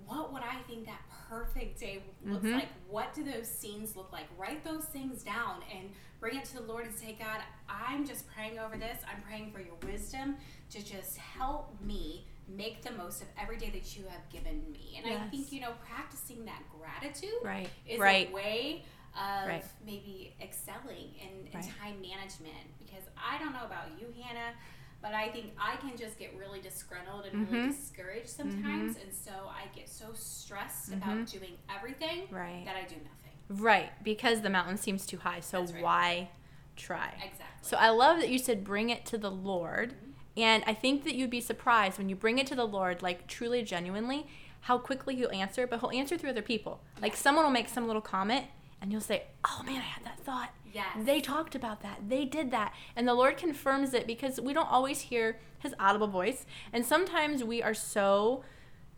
what 0.06 0.34
would 0.34 0.44
I 0.44 0.62
think 0.68 0.86
that 0.86 1.02
perfect 1.30 1.80
day 1.80 2.04
looks 2.26 2.46
mm-hmm. 2.46 2.56
like? 2.56 2.68
What 2.90 3.14
do 3.14 3.24
those 3.24 3.48
scenes 3.48 3.96
look 3.96 4.12
like? 4.12 4.26
Write 4.38 4.64
those 4.64 4.86
things 4.86 5.24
down 5.24 5.62
and 5.76 5.90
bring 6.20 6.38
it 6.38 6.46
to 6.46 6.56
the 6.56 6.64
Lord 6.64 6.86
and 6.86 6.96
say, 6.96 7.16
God, 7.20 7.42
I'm 7.70 8.06
just 8.08 8.28
praying 8.30 8.60
over 8.60 8.78
this. 8.78 8.98
I'm 9.10 9.22
praying 9.22 9.52
for 9.52 9.60
your 9.60 9.76
wisdom 9.86 10.38
to 10.72 10.84
just 10.84 11.18
help 11.18 11.76
me 11.82 12.26
make 12.48 12.82
the 12.82 12.92
most 12.92 13.22
of 13.22 13.28
every 13.40 13.58
day 13.58 13.70
that 13.72 13.98
you 13.98 14.06
have 14.10 14.30
given 14.30 14.64
me. 14.72 14.96
And 14.98 15.06
yes. 15.06 15.22
I 15.22 15.30
think, 15.30 15.52
you 15.52 15.62
know, 15.62 15.74
practicing 15.86 16.46
that 16.46 16.62
gratitude 16.80 17.30
right. 17.44 17.70
is 17.86 18.00
right. 18.00 18.30
a 18.30 18.34
way 18.34 18.86
of 19.16 19.48
right. 19.48 19.66
maybe 19.86 20.34
excelling 20.42 21.12
in, 21.22 21.48
in 21.48 21.62
time 21.62 22.00
management. 22.02 22.68
Because 22.80 23.04
I 23.18 23.38
don't 23.40 23.54
know 23.54 23.66
about 23.66 23.88
you, 24.00 24.08
Hannah 24.22 24.54
but 25.02 25.14
I 25.14 25.30
think 25.30 25.54
I 25.60 25.76
can 25.78 25.96
just 25.96 26.18
get 26.18 26.36
really 26.38 26.60
disgruntled 26.60 27.26
and 27.26 27.46
mm-hmm. 27.46 27.56
really 27.56 27.70
discouraged 27.70 28.30
sometimes, 28.30 28.96
mm-hmm. 28.96 29.04
and 29.04 29.14
so 29.14 29.32
I 29.48 29.68
get 29.76 29.90
so 29.90 30.08
stressed 30.14 30.92
mm-hmm. 30.92 31.10
about 31.10 31.28
doing 31.28 31.54
everything 31.74 32.28
right. 32.32 32.64
that 32.66 32.76
I 32.76 32.82
do 32.82 32.96
nothing. 32.96 33.62
Right, 33.64 33.92
because 34.04 34.42
the 34.42 34.50
mountain 34.50 34.78
seems 34.78 35.06
too 35.06 35.18
high. 35.18 35.40
So 35.40 35.62
right. 35.62 35.82
why 35.82 36.30
try? 36.76 37.14
Exactly. 37.16 37.46
So 37.62 37.78
I 37.78 37.90
love 37.90 38.20
that 38.20 38.30
you 38.30 38.40
said 38.40 38.64
bring 38.64 38.90
it 38.90 39.06
to 39.08 39.18
the 39.18 39.32
Lord, 39.32 39.90
mm-hmm. 39.90 40.12
and 40.42 40.64
I 40.66 40.74
think 40.74 41.04
that 41.04 41.16
you'd 41.16 41.30
be 41.30 41.42
surprised 41.42 41.98
when 41.98 42.10
you 42.10 42.16
bring 42.16 42.40
it 42.40 42.48
to 42.48 42.56
the 42.56 42.66
Lord, 42.66 43.02
like 43.02 43.28
truly, 43.28 43.64
genuinely, 43.64 44.26
how 44.62 44.78
quickly 44.78 45.16
He'll 45.16 45.32
answer. 45.32 45.68
But 45.68 45.80
He'll 45.80 45.92
answer 45.92 46.18
through 46.18 46.32
other 46.32 46.42
people. 46.42 46.82
Like 47.02 47.16
someone 47.16 47.46
will 47.46 47.52
make 47.52 47.70
some 47.70 47.86
little 47.86 48.02
comment, 48.02 48.46
and 48.82 48.92
you'll 48.92 49.02
say, 49.02 49.24
"Oh 49.46 49.64
man, 49.66 49.78
I 49.78 49.86
had 49.86 50.06
that 50.06 50.20
thought." 50.20 50.50
Yes. 50.74 50.86
They 50.96 51.22
talked 51.22 51.56
about 51.56 51.82
that. 51.82 52.08
They 52.08 52.26
did 52.26 52.52
that. 52.52 52.74
And 52.96 53.08
the 53.08 53.14
Lord 53.16 53.38
confirms 53.38 53.94
it 53.94 54.06
because 54.06 54.40
we 54.40 54.54
don't 54.54 54.72
always 54.72 55.02
hear 55.02 55.40
his 55.58 55.74
audible 55.80 56.08
voice. 56.08 56.46
And 56.72 56.86
sometimes 56.86 57.44
we 57.44 57.64
are 57.64 57.74
so 57.74 58.44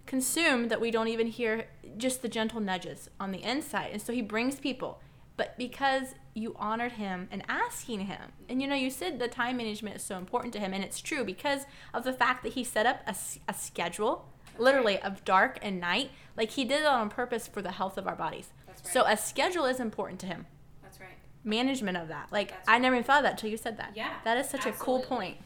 consumed 0.06 0.72
that 0.72 0.81
we 0.81 0.92
don't 0.92 1.08
even 1.08 1.28
hear 1.28 1.68
just 1.98 2.22
the 2.22 2.28
gentle 2.28 2.60
nudges 2.60 3.10
on 3.20 3.31
the 3.31 3.44
inside. 3.44 3.92
And 3.94 4.02
so 4.02 4.12
he 4.12 4.22
brings 4.22 4.56
people. 4.60 5.00
But 5.38 5.58
because 5.58 6.16
you 6.34 6.54
honored 6.60 6.94
him 6.94 7.30
and 7.32 7.44
asking 7.48 8.02
him, 8.02 8.34
and 8.50 8.62
you 8.62 8.68
know, 8.68 8.75
you 8.75 8.90
said 8.90 9.20
the 9.20 9.30
time 9.30 9.56
management 9.56 9.96
is 9.96 10.04
so 10.04 10.18
important 10.18 10.52
to 10.56 10.60
him, 10.60 10.74
and 10.74 10.84
it's 10.84 11.00
true 11.00 11.24
because 11.24 11.62
of 11.94 12.04
the 12.04 12.12
fact 12.12 12.44
that 12.44 12.54
he 12.54 12.64
set 12.66 12.86
up 12.86 13.02
a, 13.08 13.16
a 13.48 13.54
schedule, 13.54 14.28
literally, 14.58 15.00
of 15.00 15.24
dark 15.24 15.60
and 15.62 15.80
night. 15.80 16.12
Like 16.36 16.52
he 16.52 16.66
did 16.66 16.82
it 16.82 16.88
on 16.88 17.10
purpose 17.10 17.48
for 17.48 17.62
the 17.62 17.72
health 17.72 17.98
of 17.98 18.06
our 18.06 18.18
bodies. 18.18 18.50
Right. 18.84 18.94
So 18.94 19.04
a 19.06 19.18
schedule 19.18 19.66
is 19.66 19.80
important 19.80 20.20
to 20.22 20.26
him 20.28 20.46
That's 20.81 21.00
right. 21.00 21.10
management 21.44 21.98
of 21.98 22.08
that. 22.10 22.31
Like 22.31 22.50
That's 22.50 22.70
I 22.70 22.80
never 22.80 22.96
even 22.96 23.04
thought 23.04 23.20
of 23.20 23.24
that 23.24 23.34
until 23.34 23.50
you 23.50 23.58
said 23.58 23.78
that. 23.78 23.94
Yeah, 23.96 24.14
that 24.24 24.38
is 24.38 24.50
such 24.50 24.66
absolutely. 24.66 24.81
a 24.81 24.84
cool 24.84 25.00
point. 25.02 25.38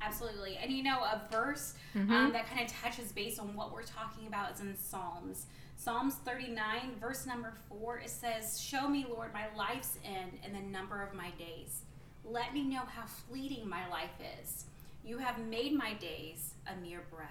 Absolutely, 0.00 0.58
and 0.58 0.70
you 0.70 0.82
know 0.82 0.98
a 1.00 1.22
verse 1.32 1.74
mm-hmm. 1.96 2.12
um, 2.12 2.32
that 2.32 2.48
kind 2.48 2.60
of 2.60 2.68
touches 2.68 3.12
based 3.12 3.40
on 3.40 3.54
what 3.54 3.72
we're 3.72 3.82
talking 3.82 4.26
about 4.26 4.54
is 4.54 4.60
in 4.60 4.76
Psalms. 4.76 5.46
Psalms 5.78 6.14
39, 6.24 6.96
verse 7.00 7.26
number 7.26 7.52
4, 7.68 7.98
it 7.98 8.10
says, 8.10 8.60
Show 8.60 8.88
me, 8.88 9.06
Lord, 9.08 9.32
my 9.32 9.44
life's 9.56 9.98
end 10.04 10.38
and 10.42 10.54
the 10.54 10.60
number 10.60 11.02
of 11.02 11.14
my 11.14 11.30
days. 11.38 11.82
Let 12.24 12.54
me 12.54 12.64
know 12.64 12.82
how 12.86 13.04
fleeting 13.06 13.68
my 13.68 13.86
life 13.88 14.10
is. 14.40 14.64
You 15.04 15.18
have 15.18 15.38
made 15.38 15.74
my 15.74 15.94
days 15.94 16.54
a 16.66 16.80
mere 16.80 17.04
breath. 17.10 17.28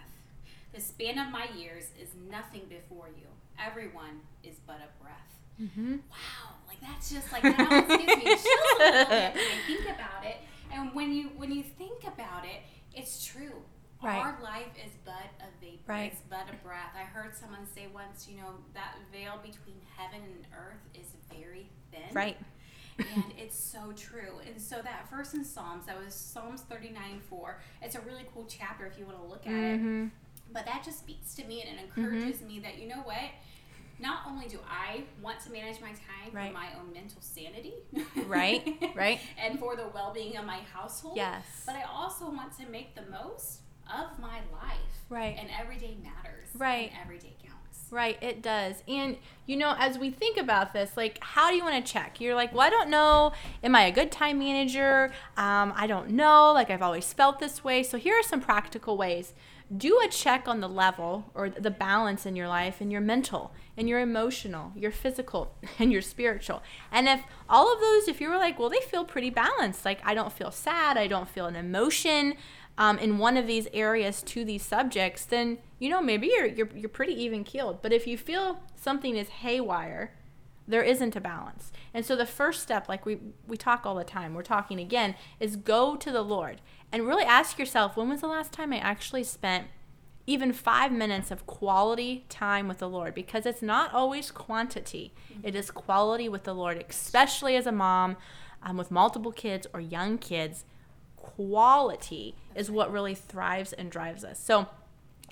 The 0.73 0.79
span 0.79 1.17
of 1.19 1.31
my 1.31 1.47
years 1.57 1.89
is 2.01 2.09
nothing 2.29 2.63
before 2.69 3.09
you. 3.09 3.27
Everyone 3.59 4.21
is 4.43 4.55
but 4.65 4.77
a 4.77 5.03
breath. 5.03 5.34
Mm-hmm. 5.61 5.95
Wow, 6.09 6.55
like 6.67 6.81
that's 6.81 7.11
just 7.11 7.31
like 7.31 7.43
that 7.43 7.59
almost 7.59 7.87
gives 7.87 8.17
me 8.17 8.23
chills 8.23 8.43
a 8.45 8.83
little 8.83 9.05
bit 9.05 9.35
when 9.35 9.45
I 9.45 9.67
think 9.67 9.83
about 9.83 10.25
it. 10.25 10.37
And 10.71 10.93
when 10.93 11.13
you 11.13 11.29
when 11.37 11.51
you 11.51 11.63
think 11.63 12.03
about 12.03 12.45
it, 12.45 12.61
it's 12.93 13.25
true. 13.25 13.63
Right. 14.03 14.19
Our 14.19 14.37
life 14.43 14.73
is 14.85 14.91
but 15.03 15.13
a 15.39 15.49
vapor. 15.59 15.83
Right. 15.87 16.11
It's 16.11 16.21
but 16.29 16.43
a 16.51 16.63
breath. 16.65 16.93
I 16.95 17.03
heard 17.03 17.35
someone 17.35 17.65
say 17.73 17.87
once, 17.93 18.27
you 18.29 18.37
know, 18.37 18.51
that 18.73 18.95
veil 19.11 19.39
between 19.41 19.77
heaven 19.97 20.19
and 20.21 20.45
earth 20.53 20.81
is 20.93 21.07
very 21.31 21.69
thin. 21.91 22.13
Right. 22.13 22.37
and 22.97 23.23
it's 23.37 23.57
so 23.57 23.93
true. 23.95 24.39
And 24.45 24.61
so 24.61 24.81
that 24.81 25.09
verse 25.09 25.33
in 25.33 25.43
Psalms, 25.43 25.85
that 25.87 25.97
was 25.97 26.13
Psalms 26.13 26.61
39 26.61 27.21
4. 27.29 27.61
It's 27.81 27.95
a 27.95 28.01
really 28.01 28.25
cool 28.33 28.45
chapter 28.47 28.85
if 28.85 28.99
you 28.99 29.05
want 29.05 29.17
to 29.17 29.25
look 29.25 29.47
at 29.47 29.53
mm-hmm. 29.53 30.03
it. 30.05 30.11
But 30.53 30.65
that 30.65 30.83
just 30.85 30.99
speaks 30.99 31.33
to 31.35 31.45
me 31.45 31.61
and 31.61 31.77
it 31.77 31.83
encourages 31.83 32.37
mm-hmm. 32.37 32.47
me 32.47 32.59
that, 32.59 32.77
you 32.77 32.87
know 32.87 33.01
what? 33.03 33.17
Not 33.99 34.19
only 34.27 34.47
do 34.47 34.59
I 34.69 35.03
want 35.21 35.39
to 35.41 35.51
manage 35.51 35.79
my 35.81 35.89
time 35.89 36.33
right. 36.33 36.47
for 36.47 36.53
my 36.53 36.67
own 36.79 36.93
mental 36.93 37.21
sanity, 37.21 37.75
right, 38.27 38.77
right, 38.95 39.19
and 39.37 39.59
for 39.59 39.75
the 39.75 39.87
well-being 39.93 40.37
of 40.37 40.45
my 40.45 40.59
household, 40.73 41.17
yes, 41.17 41.43
but 41.65 41.75
I 41.75 41.83
also 41.83 42.29
want 42.29 42.57
to 42.57 42.67
make 42.69 42.95
the 42.95 43.03
most 43.03 43.59
of 43.87 44.19
my 44.19 44.39
life, 44.51 45.05
right, 45.09 45.35
and 45.39 45.49
every 45.59 45.77
day 45.77 45.97
matters, 46.03 46.49
right, 46.55 46.91
and 46.91 46.99
every 47.01 47.19
day 47.19 47.35
counts. 47.43 47.55
Right, 47.91 48.17
it 48.21 48.41
does. 48.41 48.81
And 48.87 49.15
you 49.45 49.55
know, 49.55 49.75
as 49.77 49.99
we 49.99 50.09
think 50.09 50.37
about 50.37 50.73
this, 50.73 50.97
like, 50.97 51.19
how 51.21 51.51
do 51.51 51.55
you 51.55 51.63
want 51.63 51.85
to 51.85 51.93
check? 51.93 52.19
You're 52.19 52.33
like, 52.33 52.51
well, 52.51 52.61
I 52.61 52.69
don't 52.69 52.89
know. 52.89 53.31
Am 53.63 53.75
I 53.75 53.83
a 53.83 53.91
good 53.91 54.11
time 54.11 54.39
manager? 54.39 55.13
Um, 55.37 55.71
I 55.75 55.85
don't 55.85 56.09
know. 56.09 56.51
Like, 56.51 56.71
I've 56.71 56.81
always 56.81 57.13
felt 57.13 57.39
this 57.39 57.63
way. 57.63 57.83
So, 57.83 57.97
here 57.97 58.15
are 58.15 58.23
some 58.23 58.41
practical 58.41 58.97
ways 58.97 59.33
do 59.75 59.99
a 59.99 60.07
check 60.07 60.47
on 60.47 60.59
the 60.59 60.69
level 60.69 61.31
or 61.33 61.49
the 61.49 61.71
balance 61.71 62.25
in 62.25 62.35
your 62.35 62.47
life 62.47 62.81
and 62.81 62.91
your 62.91 63.01
mental 63.01 63.51
and 63.77 63.89
your 63.89 63.99
emotional, 63.99 64.71
your 64.75 64.91
physical, 64.91 65.55
and 65.79 65.91
your 65.91 66.01
spiritual. 66.01 66.61
And 66.91 67.07
if 67.07 67.21
all 67.49 67.73
of 67.73 67.79
those, 67.79 68.07
if 68.07 68.21
you 68.21 68.29
were 68.29 68.37
like, 68.37 68.59
well, 68.59 68.69
they 68.69 68.81
feel 68.81 69.05
pretty 69.05 69.29
balanced, 69.29 69.85
like 69.85 69.99
I 70.03 70.13
don't 70.13 70.31
feel 70.31 70.51
sad, 70.51 70.97
I 70.97 71.07
don't 71.07 71.29
feel 71.29 71.45
an 71.45 71.55
emotion 71.55 72.35
um, 72.77 72.97
in 72.99 73.17
one 73.17 73.37
of 73.37 73.47
these 73.47 73.67
areas 73.73 74.21
to 74.23 74.43
these 74.43 74.63
subjects, 74.63 75.25
then 75.25 75.59
you 75.79 75.89
know 75.89 76.01
maybe 76.01 76.27
you're 76.27 76.47
you're 76.47 76.69
you're 76.75 76.89
pretty 76.89 77.13
even 77.13 77.43
keeled. 77.43 77.81
But 77.81 77.93
if 77.93 78.05
you 78.05 78.17
feel 78.17 78.61
something 78.75 79.15
is 79.15 79.29
haywire, 79.29 80.11
there 80.67 80.83
isn't 80.83 81.15
a 81.15 81.21
balance. 81.21 81.71
And 81.93 82.05
so 82.05 82.15
the 82.15 82.25
first 82.25 82.61
step, 82.63 82.89
like 82.89 83.05
we 83.05 83.19
we 83.47 83.57
talk 83.57 83.85
all 83.85 83.95
the 83.95 84.03
time, 84.03 84.33
we're 84.33 84.43
talking 84.43 84.79
again, 84.79 85.15
is 85.39 85.55
go 85.55 85.95
to 85.95 86.11
the 86.11 86.23
Lord 86.23 86.61
and 86.91 87.07
really 87.07 87.23
ask 87.23 87.59
yourself, 87.59 87.95
when 87.95 88.09
was 88.09 88.21
the 88.21 88.27
last 88.27 88.51
time 88.51 88.73
I 88.73 88.77
actually 88.77 89.23
spent 89.23 89.67
even 90.27 90.51
five 90.53 90.91
minutes 90.91 91.29
of 91.29 91.45
quality 91.45 92.25
time 92.29 92.67
with 92.67 92.79
the 92.79 92.89
Lord 92.89 93.13
because 93.13 93.45
it's 93.45 93.61
not 93.61 93.93
always 93.93 94.31
quantity, 94.31 95.13
it 95.43 95.55
is 95.55 95.69
quality 95.69 96.27
with 96.27 96.43
the 96.43 96.53
Lord, 96.55 96.83
especially 96.89 97.55
as 97.55 97.67
a 97.67 97.71
mom 97.71 98.17
um, 98.63 98.77
with 98.77 98.89
multiple 98.89 99.31
kids 99.31 99.67
or 99.73 99.79
young 99.79 100.17
kids. 100.17 100.65
Quality 101.15 102.35
is 102.55 102.71
what 102.71 102.91
really 102.91 103.15
thrives 103.15 103.73
and 103.73 103.91
drives 103.91 104.23
us. 104.23 104.39
So, 104.39 104.67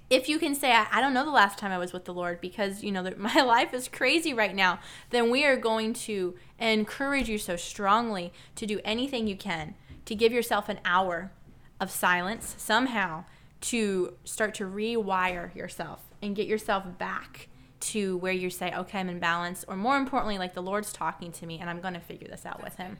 if 0.09 0.29
you 0.29 0.37
can 0.37 0.53
say, 0.53 0.71
I, 0.71 0.87
I 0.91 1.01
don't 1.01 1.13
know 1.13 1.25
the 1.25 1.31
last 1.31 1.57
time 1.57 1.71
I 1.71 1.77
was 1.77 1.93
with 1.93 2.05
the 2.05 2.13
Lord 2.13 2.41
because, 2.41 2.83
you 2.83 2.91
know, 2.91 3.03
the, 3.03 3.15
my 3.17 3.41
life 3.41 3.73
is 3.73 3.87
crazy 3.87 4.33
right 4.33 4.55
now, 4.55 4.79
then 5.09 5.29
we 5.29 5.45
are 5.45 5.57
going 5.57 5.93
to 5.93 6.35
encourage 6.59 7.29
you 7.29 7.37
so 7.37 7.55
strongly 7.55 8.31
to 8.55 8.65
do 8.65 8.79
anything 8.83 9.27
you 9.27 9.35
can 9.35 9.75
to 10.05 10.15
give 10.15 10.31
yourself 10.31 10.69
an 10.69 10.79
hour 10.85 11.31
of 11.79 11.89
silence 11.89 12.55
somehow 12.57 13.25
to 13.61 14.13
start 14.23 14.53
to 14.55 14.65
rewire 14.65 15.55
yourself 15.55 16.01
and 16.21 16.35
get 16.35 16.47
yourself 16.47 16.83
back 16.97 17.47
to 17.79 18.17
where 18.17 18.31
you 18.31 18.49
say, 18.49 18.73
okay, 18.73 18.99
I'm 18.99 19.09
in 19.09 19.19
balance, 19.19 19.65
or 19.67 19.75
more 19.75 19.97
importantly, 19.97 20.37
like 20.37 20.53
the 20.53 20.61
Lord's 20.61 20.93
talking 20.93 21.31
to 21.33 21.45
me 21.45 21.59
and 21.59 21.69
I'm 21.69 21.81
going 21.81 21.93
to 21.93 21.99
figure 21.99 22.27
this 22.27 22.45
out 22.45 22.63
with 22.63 22.75
Him. 22.75 22.97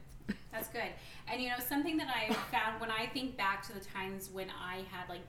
That's 0.52 0.68
good. 0.68 0.90
And 1.30 1.42
you 1.42 1.48
know, 1.48 1.56
something 1.58 1.96
that 1.96 2.08
I 2.08 2.32
found 2.50 2.80
when 2.80 2.90
I 2.90 3.06
think 3.06 3.36
back 3.36 3.62
to 3.66 3.72
the 3.72 3.80
times 3.80 4.30
when 4.30 4.48
I 4.50 4.82
had 4.90 5.08
like 5.08 5.22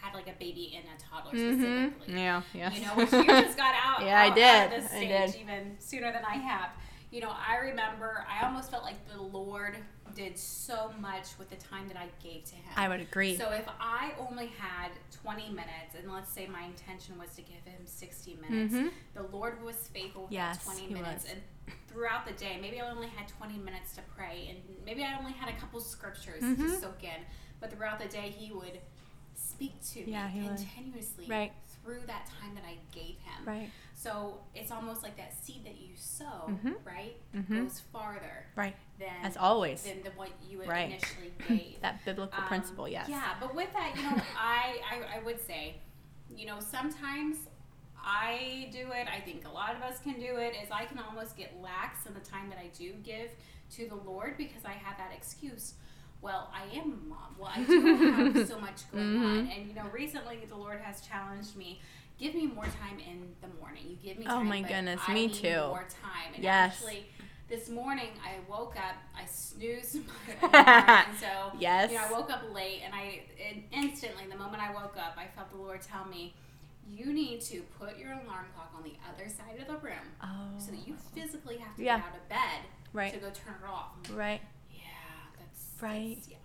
had 0.00 0.14
like 0.14 0.28
a 0.28 0.38
baby 0.38 0.76
and 0.76 0.84
a 0.86 1.02
toddler 1.02 1.32
specifically. 1.38 2.14
Yeah, 2.14 2.42
yeah. 2.54 2.72
You 2.72 2.80
know, 2.82 2.94
which 2.96 3.12
you 3.12 3.24
just 3.42 3.56
got 3.56 3.74
out. 3.74 4.02
Yeah, 4.06 4.22
I 4.22 4.30
did. 4.34 4.44
Out 4.44 4.70
this 4.70 4.84
I 4.92 4.96
stage 4.96 5.32
did. 5.32 5.40
even 5.42 5.76
sooner 5.78 6.12
than 6.12 6.24
I 6.24 6.34
have. 6.36 6.70
You 7.10 7.20
know, 7.20 7.32
I 7.32 7.56
remember 7.56 8.24
I 8.30 8.46
almost 8.46 8.70
felt 8.70 8.84
like 8.84 8.96
the 9.12 9.20
Lord 9.20 9.76
did 10.14 10.38
so 10.38 10.92
much 11.00 11.26
with 11.38 11.50
the 11.50 11.56
time 11.56 11.86
that 11.88 11.96
I 11.96 12.06
gave 12.22 12.44
to 12.44 12.54
Him. 12.54 12.72
I 12.76 12.88
would 12.88 13.00
agree. 13.00 13.36
So 13.36 13.50
if 13.50 13.68
I 13.80 14.12
only 14.18 14.46
had 14.58 14.90
20 15.22 15.48
minutes, 15.50 15.94
and 16.00 16.10
let's 16.12 16.32
say 16.32 16.46
my 16.46 16.62
intention 16.62 17.18
was 17.18 17.30
to 17.36 17.42
give 17.42 17.62
him 17.64 17.82
60 17.84 18.38
minutes, 18.48 18.74
Mhm. 18.74 18.90
the 19.14 19.22
Lord 19.24 19.62
was 19.62 19.76
faithful 19.88 20.22
with 20.24 20.32
Yes, 20.32 20.58
that 20.58 20.64
20 20.64 20.80
he 20.86 20.94
minutes. 20.94 21.24
was. 21.24 21.32
And 21.32 21.42
throughout 21.88 22.26
the 22.26 22.32
day, 22.32 22.58
maybe 22.60 22.80
I 22.80 22.88
only 22.90 23.08
had 23.08 23.28
20 23.28 23.58
minutes 23.58 23.94
to 23.96 24.02
pray, 24.16 24.46
and 24.50 24.84
maybe 24.86 25.04
I 25.04 25.16
only 25.18 25.32
had 25.32 25.48
a 25.48 25.56
couple 25.60 25.80
scriptures 25.80 26.42
Mhm. 26.42 26.56
to 26.56 26.80
soak 26.80 27.02
in. 27.04 27.24
But 27.60 27.70
throughout 27.72 27.98
the 27.98 28.08
day, 28.08 28.30
he 28.30 28.52
would 28.52 28.80
speak 29.44 29.80
to 29.92 30.08
Yeah, 30.10 30.28
me 30.28 30.46
continuously 30.46 31.26
Right. 31.26 31.52
through 31.82 32.00
that 32.06 32.26
time 32.40 32.54
that 32.54 32.64
I 32.64 32.76
gave 32.92 33.18
him. 33.20 33.44
right, 33.44 33.70
So 33.94 34.40
it's 34.54 34.70
almost 34.70 35.02
like 35.02 35.16
that 35.16 35.34
seed 35.34 35.64
that 35.64 35.76
you 35.78 35.94
sow, 35.96 36.46
Mhm. 36.48 36.76
right, 36.84 37.16
Mhm. 37.34 37.64
goes 37.64 37.80
farther 37.80 38.46
right. 38.56 38.76
than 38.98 39.14
As 39.24 39.36
always. 39.36 39.82
than 39.82 40.02
the 40.02 40.10
what 40.12 40.30
you 40.42 40.62
Right. 40.64 40.90
initially 40.90 41.32
gave. 41.48 41.80
that 41.80 42.04
biblical 42.04 42.40
Um, 42.40 42.46
principle, 42.48 42.88
yes. 42.88 43.08
Yeah, 43.08 43.36
but 43.40 43.54
with 43.54 43.72
that, 43.72 43.96
you 43.96 44.02
know, 44.02 44.22
I, 44.36 44.80
I 44.90 45.16
I 45.16 45.18
would 45.20 45.40
say, 45.46 45.80
you 46.34 46.46
know, 46.46 46.60
sometimes 46.60 47.46
I 48.02 48.68
do 48.72 48.90
it. 48.92 49.06
I 49.08 49.20
think 49.20 49.44
a 49.46 49.50
lot 49.50 49.74
of 49.76 49.82
us 49.82 49.98
can 50.00 50.18
do 50.18 50.36
it. 50.36 50.54
Is 50.62 50.70
I 50.70 50.86
can 50.86 50.98
almost 50.98 51.36
get 51.36 51.60
lax 51.60 52.06
in 52.06 52.14
the 52.14 52.20
time 52.20 52.48
that 52.48 52.58
I 52.58 52.68
do 52.68 52.94
give 52.94 53.30
to 53.72 53.86
the 53.88 53.96
Lord 53.96 54.36
because 54.38 54.64
I 54.64 54.72
have 54.72 54.96
that 54.96 55.12
excuse. 55.12 55.74
Well, 56.22 56.50
I 56.54 56.64
am 56.76 56.92
a 56.92 57.08
mom. 57.08 57.36
Well, 57.38 57.50
I 57.54 57.62
do 57.64 57.80
have 58.34 58.48
so 58.48 58.58
much 58.60 58.90
going 58.92 59.04
Mm-hmm. 59.06 59.24
on, 59.24 59.38
and 59.56 59.66
you 59.68 59.74
know, 59.74 59.86
recently 59.92 60.40
the 60.48 60.56
Lord 60.56 60.80
has 60.80 61.00
challenged 61.00 61.56
me. 61.56 61.80
Give 62.18 62.34
me 62.34 62.46
more 62.46 62.64
time 62.66 62.98
in 62.98 63.28
the 63.40 63.48
morning. 63.60 63.84
You 63.88 63.96
give 64.02 64.18
me 64.18 64.26
time. 64.26 64.38
Oh 64.38 64.44
my 64.44 64.60
goodness, 64.60 65.00
I 65.08 65.14
me 65.14 65.28
too. 65.28 65.48
More 65.68 65.86
time. 66.02 66.34
And 66.34 66.44
Yes. 66.44 66.74
Actually, 66.74 67.06
this 67.48 67.70
morning 67.70 68.10
I 68.22 68.34
woke 68.50 68.76
up. 68.76 68.96
I 69.18 69.24
snoozed 69.24 69.96
my 70.42 70.48
alarm, 70.48 71.06
and 71.08 71.18
so 71.18 71.52
Yes. 71.58 71.90
you 71.90 71.96
know, 71.96 72.04
I 72.04 72.12
woke 72.12 72.30
up 72.30 72.42
late, 72.52 72.82
and 72.84 72.94
I 72.94 73.22
and 73.50 73.62
instantly, 73.72 74.24
the 74.30 74.36
moment 74.36 74.62
I 74.62 74.72
woke 74.74 74.96
up, 74.98 75.16
I 75.16 75.26
felt 75.34 75.50
the 75.50 75.56
Lord 75.56 75.80
tell 75.80 76.04
me, 76.04 76.34
"You 76.86 77.14
need 77.14 77.40
to 77.42 77.62
put 77.78 77.96
your 77.98 78.12
alarm 78.12 78.46
clock 78.54 78.70
on 78.76 78.82
the 78.82 78.92
other 79.08 79.30
side 79.30 79.58
of 79.58 79.66
the 79.66 79.78
room, 79.78 80.04
Oh, 80.22 80.26
so 80.58 80.70
that 80.72 80.86
you 80.86 80.94
physically 81.14 81.56
have 81.56 81.74
to 81.76 81.82
Yeah. 81.82 81.96
get 81.96 82.06
out 82.06 82.16
of 82.16 82.28
bed 82.28 82.60
Right. 82.92 83.14
to 83.14 83.18
go 83.18 83.30
turn 83.30 83.54
it 83.64 83.66
off." 83.66 83.92
Right. 84.14 84.42
Right. 85.80 86.18
yeah. 86.28 86.36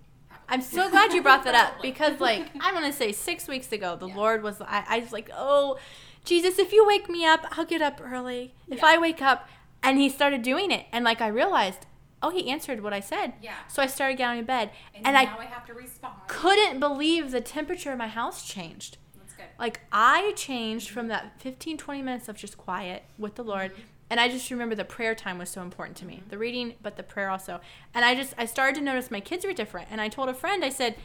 I'm 0.48 0.62
so 0.62 0.90
glad 0.90 1.12
you 1.14 1.22
brought 1.24 1.44
that 1.46 1.56
up 1.56 1.82
because, 1.82 2.20
like, 2.20 2.48
I 2.60 2.72
want 2.72 2.86
to 2.86 2.94
say 2.94 3.12
six 3.12 3.48
weeks 3.48 3.72
ago, 3.72 3.96
the 3.96 4.08
Yeah. 4.08 4.16
Lord 4.16 4.44
was, 4.44 4.62
I, 4.62 4.84
I 4.88 5.00
was 5.00 5.12
like, 5.12 5.30
oh, 5.36 5.78
Jesus, 6.24 6.60
if 6.60 6.72
you 6.72 6.86
wake 6.86 7.10
me 7.10 7.26
up, 7.26 7.46
I'll 7.58 7.66
get 7.66 7.82
up 7.82 8.00
early. 8.04 8.54
If 8.68 8.80
Yeah. 8.80 8.86
I 8.88 8.98
wake 8.98 9.22
up, 9.22 9.48
and 9.82 9.98
He 10.00 10.10
started 10.10 10.42
doing 10.42 10.72
it, 10.72 10.86
and 10.92 11.04
like 11.04 11.20
I 11.22 11.28
realized, 11.28 11.86
oh, 12.22 12.30
He 12.30 12.50
answered 12.50 12.82
what 12.84 12.94
I 12.94 13.00
said. 13.00 13.34
Yeah. 13.42 13.54
So 13.68 13.82
I 13.82 13.88
started 13.88 14.18
getting 14.18 14.38
out 14.38 14.42
of 14.42 14.48
bed, 14.48 14.70
and, 14.94 15.06
and, 15.06 15.14
now 15.16 15.38
I 15.40 15.44
I, 15.44 15.46
have 15.46 15.66
to 15.68 15.74
respond. 15.74 16.16
couldn't 16.28 16.80
believe 16.80 17.32
the 17.32 17.42
temperature 17.42 17.92
of 17.92 17.98
my 17.98 18.08
house 18.08 18.48
changed. 18.48 18.98
That's 19.18 19.34
good. 19.34 19.46
Like 19.60 19.82
I 19.92 20.34
changed 20.36 20.90
from 20.90 21.08
that 21.08 21.40
15, 21.42 21.78
20 21.78 22.02
minutes 22.04 22.30
of 22.30 22.36
just 22.38 22.58
quiet 22.58 23.04
with 23.18 23.36
the 23.36 23.44
Lord. 23.44 23.72
Mm-hmm. 23.74 23.82
And 24.10 24.20
I 24.20 24.30
just 24.30 24.52
remember 24.52 24.76
the 24.76 24.86
prayer 24.86 25.16
time 25.16 25.40
was 25.40 25.50
so 25.50 25.62
important 25.62 25.98
to 25.98 26.06
me. 26.06 26.22
The 26.30 26.38
reading, 26.38 26.76
but 26.82 26.96
the 26.96 27.04
prayer 27.04 27.30
also. 27.30 27.60
And 27.94 28.06
I 28.06 28.14
just 28.16 28.34
I 28.38 28.46
started 28.46 28.76
to 28.76 28.82
notice 28.82 29.10
my 29.10 29.20
kids 29.20 29.46
were 29.46 29.54
different. 29.54 29.88
And 29.90 30.00
I 30.00 30.10
told 30.10 30.30
a 30.30 30.34
friend, 30.34 30.64
I 30.64 30.70
said, 30.70 30.96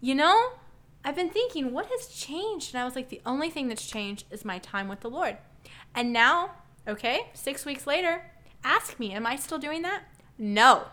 "You 0.00 0.14
know, 0.14 0.52
I've 1.04 1.16
been 1.16 1.30
thinking 1.30 1.72
what 1.72 1.86
has 1.86 2.08
changed?" 2.08 2.74
And 2.74 2.80
I 2.80 2.84
was 2.84 2.96
like, 2.96 3.10
"The 3.10 3.20
only 3.26 3.50
thing 3.50 3.68
that's 3.68 3.86
changed 3.86 4.24
is 4.30 4.44
my 4.44 4.58
time 4.58 4.88
with 4.88 5.00
the 5.00 5.10
Lord." 5.10 5.36
And 5.94 6.12
now, 6.12 6.52
okay, 6.88 7.30
6 7.34 7.64
weeks 7.64 7.86
later, 7.86 8.30
ask 8.64 8.98
me, 8.98 9.12
am 9.12 9.26
I 9.26 9.36
still 9.36 9.58
doing 9.58 9.82
that? 9.82 10.02
No, 10.38 10.84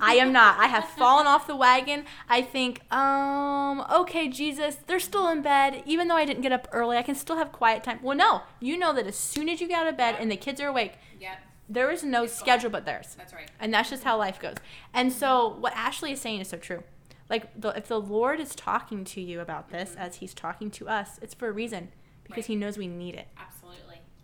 I 0.00 0.14
am 0.14 0.32
not. 0.32 0.58
I 0.58 0.66
have 0.66 0.84
fallen 0.88 1.26
off 1.28 1.46
the 1.46 1.54
wagon. 1.54 2.04
I 2.28 2.42
think, 2.42 2.82
um, 2.92 3.84
okay, 3.92 4.28
Jesus, 4.28 4.78
they're 4.88 4.98
still 4.98 5.28
in 5.28 5.42
bed. 5.42 5.82
Even 5.86 6.08
though 6.08 6.16
I 6.16 6.24
didn't 6.24 6.42
get 6.42 6.50
up 6.50 6.66
early, 6.72 6.96
I 6.96 7.02
can 7.02 7.14
still 7.14 7.36
have 7.36 7.52
quiet 7.52 7.84
time. 7.84 8.00
Well, 8.02 8.16
no, 8.16 8.42
you 8.58 8.76
know 8.76 8.92
that 8.92 9.06
as 9.06 9.14
soon 9.16 9.48
as 9.48 9.60
you 9.60 9.68
get 9.68 9.80
out 9.80 9.86
of 9.86 9.96
bed 9.96 10.16
Yeah. 10.16 10.22
and 10.22 10.30
the 10.30 10.36
kids 10.36 10.60
are 10.60 10.66
awake, 10.68 10.94
Yep, 11.20 11.38
there 11.68 11.90
is 11.92 12.02
no 12.02 12.24
It's 12.24 12.34
gone. 12.34 12.40
schedule 12.40 12.70
but 12.70 12.84
theirs. 12.84 13.14
that's 13.16 13.32
right. 13.32 13.48
And 13.60 13.72
that's 13.72 13.90
just 13.90 14.02
how 14.02 14.18
life 14.18 14.40
goes. 14.40 14.56
And 14.92 15.12
so, 15.12 15.48
what 15.60 15.72
Ashley 15.76 16.10
is 16.10 16.20
saying 16.20 16.40
is 16.40 16.48
so 16.48 16.56
true. 16.56 16.82
Like, 17.28 17.48
the, 17.60 17.68
if 17.68 17.86
the 17.86 18.00
Lord 18.00 18.40
is 18.40 18.56
talking 18.56 19.04
to 19.04 19.20
you 19.20 19.38
about 19.40 19.70
this 19.70 19.94
as 19.96 20.16
He's 20.16 20.34
talking 20.34 20.68
to 20.72 20.88
us, 20.88 21.20
it's 21.22 21.32
for 21.34 21.46
a 21.48 21.52
reason 21.52 21.92
because 22.24 22.42
Right. 22.44 22.46
He 22.48 22.56
knows 22.56 22.76
we 22.76 22.88
need 22.88 23.14
it. 23.14 23.28
Absolutely, 23.38 23.49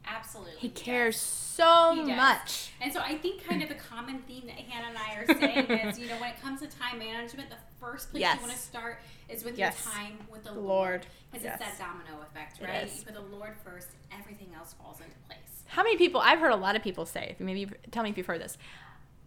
absolutely. 0.06 0.54
He 0.58 0.68
cares 0.68 1.16
so 1.16 1.92
He 1.94 2.12
much. 2.14 2.70
And 2.80 2.92
so 2.92 3.00
I 3.00 3.16
think 3.16 3.44
kind 3.44 3.62
of 3.62 3.68
the 3.68 3.74
common 3.76 4.18
theme 4.22 4.44
that 4.46 4.56
Hannah 4.56 4.88
and 4.88 4.98
I 4.98 5.14
are 5.20 5.38
saying 5.40 5.70
is, 5.88 5.98
you 5.98 6.08
know, 6.08 6.16
when 6.20 6.30
it 6.30 6.40
comes 6.42 6.60
to 6.60 6.66
time 6.66 6.98
management, 6.98 7.50
the 7.50 7.56
first 7.80 8.10
place 8.10 8.20
Yes. 8.20 8.36
you 8.36 8.42
want 8.42 8.52
to 8.52 8.58
start 8.58 8.98
is 9.28 9.44
with 9.44 9.58
Yes. 9.58 9.82
your 9.84 9.92
time 9.94 10.18
with 10.30 10.44
the 10.44 10.52
Lord. 10.52 11.06
Because 11.30 11.44
Yes. 11.44 11.60
it's 11.60 11.78
that 11.78 11.86
domino 11.86 12.22
effect, 12.22 12.60
right? 12.62 12.84
You 12.94 13.04
put 13.04 13.14
the 13.14 13.20
Lord 13.36 13.54
first, 13.64 13.88
everything 14.18 14.48
else 14.56 14.74
falls 14.74 15.00
into 15.00 15.16
place. 15.26 15.38
How 15.68 15.82
many 15.82 15.96
people? 15.96 16.20
I've 16.20 16.38
heard 16.38 16.52
a 16.52 16.56
lot 16.56 16.76
of 16.76 16.82
people 16.82 17.06
say. 17.06 17.30
If 17.30 17.40
maybe 17.40 17.70
tell 17.90 18.02
me 18.04 18.10
if 18.10 18.16
you've 18.18 18.26
heard 18.26 18.40
this. 18.40 18.56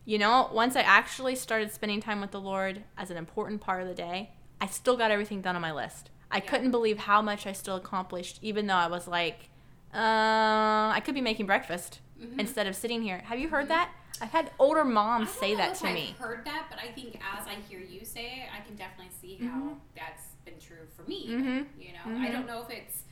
You 0.06 0.18
know, 0.18 0.50
once 0.54 0.76
I 0.76 0.82
actually 0.82 1.36
started 1.36 1.72
spending 1.72 2.02
time 2.02 2.22
with 2.22 2.32
the 2.32 2.40
Lord 2.42 2.84
as 2.98 3.12
an 3.12 3.18
important 3.18 3.62
part 3.62 3.82
of 3.82 3.88
the 3.88 3.94
day, 3.94 4.32
I 4.62 4.66
still 4.68 4.98
got 4.98 5.12
everything 5.12 5.42
done 5.42 5.56
on 5.56 5.62
my 5.62 5.72
list. 5.74 6.10
I 6.32 6.38
Yeah. 6.38 6.46
couldn't 6.50 6.72
believe 6.72 7.00
how 7.00 7.22
much 7.22 7.46
I 7.46 7.52
still 7.54 7.76
accomplished, 7.76 8.40
even 8.42 8.68
though 8.68 8.76
I 8.76 8.88
was 8.88 9.08
like, 9.08 9.50
uh, 9.94 10.92
I 10.94 11.02
could 11.04 11.16
be 11.16 11.22
making 11.22 11.46
breakfast 11.46 12.00
Mhm. 12.20 12.40
instead 12.40 12.68
of 12.68 12.76
sitting 12.76 13.02
here. 13.02 13.20
Have 13.26 13.40
you 13.40 13.50
heard 13.50 13.68
that? 13.70 13.90
I've 14.22 14.32
had 14.32 14.52
older 14.60 14.84
moms 14.84 15.30
say 15.30 15.56
that 15.56 15.76
to 15.76 15.88
I've 15.88 15.94
me. 15.94 16.16
heard 16.20 16.44
that, 16.46 16.66
but 16.70 16.78
I 16.80 16.92
think 16.92 17.16
as 17.16 17.48
I 17.48 17.56
hear 17.70 17.80
you 17.80 18.04
say 18.04 18.44
it, 18.44 18.50
I 18.56 18.60
can 18.66 18.76
definitely 18.76 19.12
see 19.22 19.38
how 19.46 19.56
Mhm. 19.58 19.78
that's 19.96 20.24
been 20.44 20.60
true 20.60 20.86
for 20.96 21.04
me. 21.04 21.28
Mhm. 21.30 21.68
You 21.80 21.94
know, 21.94 22.22
I 22.22 22.30
don't 22.30 22.46
know 22.46 22.62
if 22.64 22.70
it's 22.70 23.04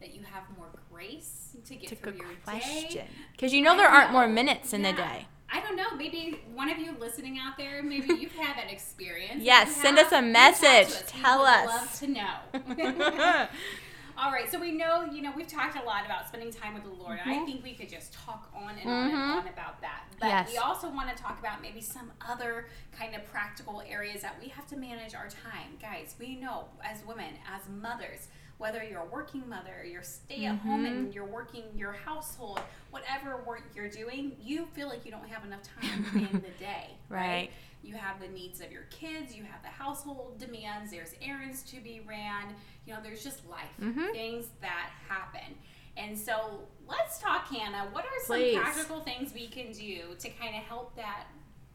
that 0.00 0.14
you 0.14 0.22
have 0.24 0.44
more 0.56 0.68
grace 0.90 1.56
to 1.66 1.74
get 1.74 1.92
a 1.92 1.96
through 1.96 2.12
your 2.14 2.28
day. 2.28 2.40
question. 2.44 3.08
Because 3.32 3.52
you 3.52 3.62
know 3.62 3.74
I 3.74 3.76
there 3.76 3.88
aren't 3.88 4.12
more 4.12 4.26
minutes 4.26 4.72
in 4.72 4.82
the 4.82 4.92
day. 4.94 5.26
I 5.52 5.60
don't 5.60 5.76
know. 5.76 5.94
Maybe 5.94 6.40
one 6.54 6.68
of 6.70 6.78
you 6.78 6.92
listening 6.98 7.38
out 7.38 7.56
there, 7.56 7.82
maybe 7.82 8.14
you've 8.14 8.34
had 8.34 8.56
that 8.56 8.70
experience. 8.72 9.42
Yes, 9.44 9.76
send 9.76 9.98
us 9.98 10.10
a 10.12 10.16
reach 10.22 10.34
out 10.36 10.54
to 10.56 10.62
message. 10.62 10.86
us. 10.88 11.04
Tell 11.06 11.38
would 11.40 11.48
us. 11.48 11.66
Love 11.66 11.98
to 12.00 12.06
know. 12.08 13.48
All 14.18 14.32
right, 14.32 14.50
so 14.50 14.58
we 14.58 14.72
know, 14.72 15.04
you 15.04 15.20
know, 15.20 15.30
we've 15.36 15.46
talked 15.46 15.76
a 15.76 15.82
lot 15.84 16.06
about 16.06 16.26
spending 16.28 16.50
time 16.50 16.72
with 16.74 16.84
the 16.84 16.88
Lord. 17.02 17.18
and 17.22 17.30
I 17.30 17.44
think 17.44 17.62
we 17.62 17.74
could 17.74 17.88
just 17.90 18.14
talk 18.14 18.50
on 18.54 18.70
and 18.78 18.88
on 18.90 19.04
and 19.10 19.12
Mhm. 19.12 19.36
on 19.42 19.48
about 19.48 19.80
that. 19.82 20.04
But 20.18 20.28
Yes. 20.28 20.48
we 20.50 20.56
also 20.56 20.88
want 20.88 21.14
to 21.14 21.22
talk 21.22 21.38
about 21.38 21.60
maybe 21.60 21.82
some 21.82 22.10
other 22.22 22.68
kind 22.92 23.14
of 23.14 23.26
practical 23.30 23.82
areas 23.82 24.22
that 24.22 24.40
we 24.40 24.48
have 24.48 24.66
to 24.68 24.76
manage 24.76 25.14
our 25.14 25.28
time. 25.28 25.76
Guys, 25.80 26.16
we 26.18 26.36
know 26.36 26.68
as 26.82 27.04
women, 27.04 27.38
as 27.46 27.68
mothers, 27.68 28.28
whether 28.58 28.82
you're 28.82 29.02
a 29.02 29.06
working 29.06 29.46
mother, 29.48 29.84
you're 29.90 30.02
stay 30.02 30.44
at 30.46 30.56
home 30.58 30.86
and 30.86 31.14
you're 31.14 31.26
working 31.26 31.64
your 31.74 31.92
household, 31.92 32.60
whatever 32.90 33.42
work 33.46 33.62
you're 33.74 33.88
doing, 33.90 34.32
you 34.42 34.66
feel 34.74 34.88
like 34.88 35.04
you 35.04 35.10
don't 35.10 35.28
have 35.28 35.44
enough 35.44 35.60
time 35.62 36.06
in 36.14 36.40
the 36.40 36.48
day. 36.58 36.90
Right. 37.10 37.50
You 37.82 37.94
have 37.96 38.18
the 38.20 38.28
needs 38.28 38.60
of 38.60 38.72
your 38.72 38.84
kids, 38.90 39.34
you 39.36 39.44
have 39.44 39.62
the 39.62 39.68
household 39.68 40.38
demands, 40.38 40.90
there's 40.90 41.12
errands 41.22 41.62
to 41.64 41.80
be 41.80 42.00
ran, 42.08 42.54
you 42.86 42.94
know, 42.94 43.00
there's 43.02 43.22
just 43.22 43.46
life, 43.48 43.68
Mhm. 43.80 44.12
things 44.12 44.46
that 44.62 44.90
happen. 45.08 45.54
And 45.98 46.18
so 46.18 46.66
let's 46.86 47.18
talk, 47.20 47.48
Hannah. 47.48 47.88
What 47.92 48.04
are 48.04 48.10
some 48.24 48.36
Please. 48.36 48.58
practical 48.58 49.00
things 49.02 49.32
we 49.32 49.48
can 49.48 49.72
do 49.72 50.14
to 50.18 50.28
kind 50.30 50.54
of 50.56 50.62
help 50.62 50.96
that 50.96 51.26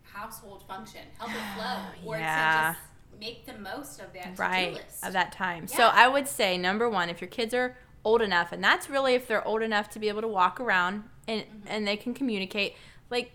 household 0.04 0.64
function, 0.68 1.02
help 1.18 1.32
it 1.32 1.56
flow, 1.56 2.10
or 2.12 2.18
Yeah. 2.18 2.74
to 2.74 2.78
just 2.80 2.91
make 3.20 3.46
the 3.46 3.58
most 3.58 4.00
of 4.00 4.14
that 4.14 4.38
right 4.38 4.74
list. 4.74 5.06
of 5.06 5.14
that 5.14 5.32
time. 5.32 5.68
So 5.68 5.84
I 5.94 6.08
would 6.08 6.28
say 6.28 6.58
number 6.58 6.90
one, 6.90 7.10
if 7.10 7.22
your 7.22 7.30
kids 7.30 7.54
are 7.54 7.78
old 8.04 8.22
enough, 8.22 8.52
and 8.52 8.64
that's 8.64 8.90
really 8.90 9.14
if 9.14 9.28
they're 9.28 9.46
old 9.48 9.62
enough 9.62 9.90
to 9.92 10.00
be 10.00 10.08
able 10.10 10.22
to 10.22 10.28
walk 10.28 10.60
around 10.60 11.04
and 11.28 11.42
Mm-hmm. 11.42 11.68
and 11.68 11.88
they 11.88 11.98
can 11.98 12.14
communicate, 12.14 12.76
like 13.10 13.32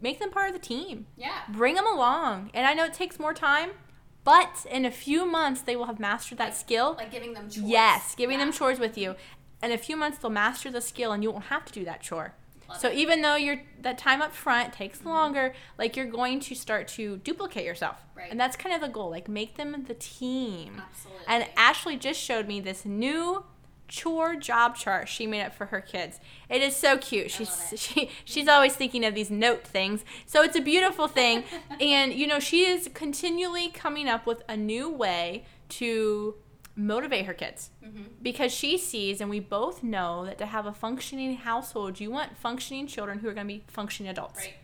make 0.00 0.18
them 0.18 0.30
part 0.30 0.48
of 0.48 0.54
the 0.54 0.58
team. 0.60 1.06
Yeah. 1.16 1.40
Bring 1.50 1.74
them 1.74 1.86
along. 1.86 2.50
And 2.54 2.66
I 2.66 2.72
know 2.74 2.84
it 2.84 2.94
takes 2.94 3.18
more 3.18 3.34
time, 3.34 3.70
but 4.24 4.64
in 4.70 4.84
a 4.84 4.90
few 4.90 5.26
months 5.26 5.60
they 5.60 5.76
will 5.76 5.84
have 5.86 6.00
mastered 6.00 6.38
that 6.38 6.56
skill. 6.56 6.94
Like 6.96 7.10
giving 7.12 7.34
them 7.34 7.50
chores. 7.50 7.66
Yes, 7.68 8.14
giving 8.14 8.38
them 8.38 8.52
chores 8.52 8.78
with 8.78 8.96
you. 8.96 9.16
In 9.62 9.70
a 9.72 9.78
few 9.78 9.96
months 9.96 10.18
they'll 10.18 10.30
master 10.30 10.70
the 10.70 10.80
skill 10.80 11.12
and 11.12 11.22
you 11.22 11.30
won't 11.30 11.44
have 11.46 11.64
to 11.66 11.72
do 11.72 11.84
that 11.84 12.00
chore. 12.00 12.34
Love 12.68 12.80
so 12.80 12.88
it. 12.88 12.94
even 12.94 13.22
though 13.22 13.36
you're 13.36 13.60
that 13.80 13.98
time 13.98 14.22
up 14.22 14.32
front 14.32 14.72
takes 14.72 14.98
mm-hmm. 14.98 15.08
longer, 15.08 15.54
like 15.78 15.96
you're 15.96 16.06
going 16.06 16.40
to 16.40 16.54
start 16.54 16.88
to 16.88 17.18
duplicate 17.18 17.64
yourself. 17.64 18.04
Right. 18.14 18.30
And 18.30 18.38
that's 18.38 18.56
kind 18.56 18.74
of 18.74 18.80
the 18.80 18.88
goal. 18.88 19.10
Like 19.10 19.28
make 19.28 19.56
them 19.56 19.84
the 19.86 19.94
team. 19.94 20.82
Absolutely. 20.88 21.24
And 21.28 21.46
Ashley 21.56 21.96
just 21.96 22.20
showed 22.20 22.46
me 22.46 22.60
this 22.60 22.84
new 22.84 23.44
chore 23.88 24.34
job 24.34 24.74
chart 24.74 25.08
she 25.08 25.26
made 25.26 25.42
up 25.42 25.54
for 25.54 25.66
her 25.66 25.80
kids. 25.80 26.20
It 26.48 26.62
is 26.62 26.74
so 26.74 26.98
cute. 26.98 27.30
She's 27.30 27.72
she 27.76 28.10
she's 28.24 28.48
always 28.48 28.74
thinking 28.74 29.04
of 29.04 29.14
these 29.14 29.30
note 29.30 29.64
things. 29.64 30.04
So 30.26 30.42
it's 30.42 30.56
a 30.56 30.60
beautiful 30.60 31.08
thing. 31.08 31.44
and 31.80 32.12
you 32.12 32.26
know, 32.26 32.40
she 32.40 32.64
is 32.64 32.88
continually 32.94 33.68
coming 33.68 34.08
up 34.08 34.26
with 34.26 34.42
a 34.48 34.56
new 34.56 34.90
way 34.90 35.44
to 35.68 36.34
motivate 36.76 37.24
her 37.26 37.34
kids. 37.34 37.70
Mm-hmm. 37.84 38.02
Because 38.22 38.52
she 38.52 38.76
sees 38.78 39.20
and 39.20 39.30
we 39.30 39.40
both 39.40 39.82
know 39.82 40.24
that 40.26 40.38
to 40.38 40.46
have 40.46 40.66
a 40.66 40.72
functioning 40.72 41.36
household, 41.36 41.98
you 41.98 42.10
want 42.10 42.36
functioning 42.36 42.86
children 42.86 43.18
who 43.20 43.28
are 43.28 43.34
going 43.34 43.46
to 43.46 43.52
be 43.54 43.64
functioning 43.66 44.10
adults. 44.10 44.40
Right. 44.40 44.54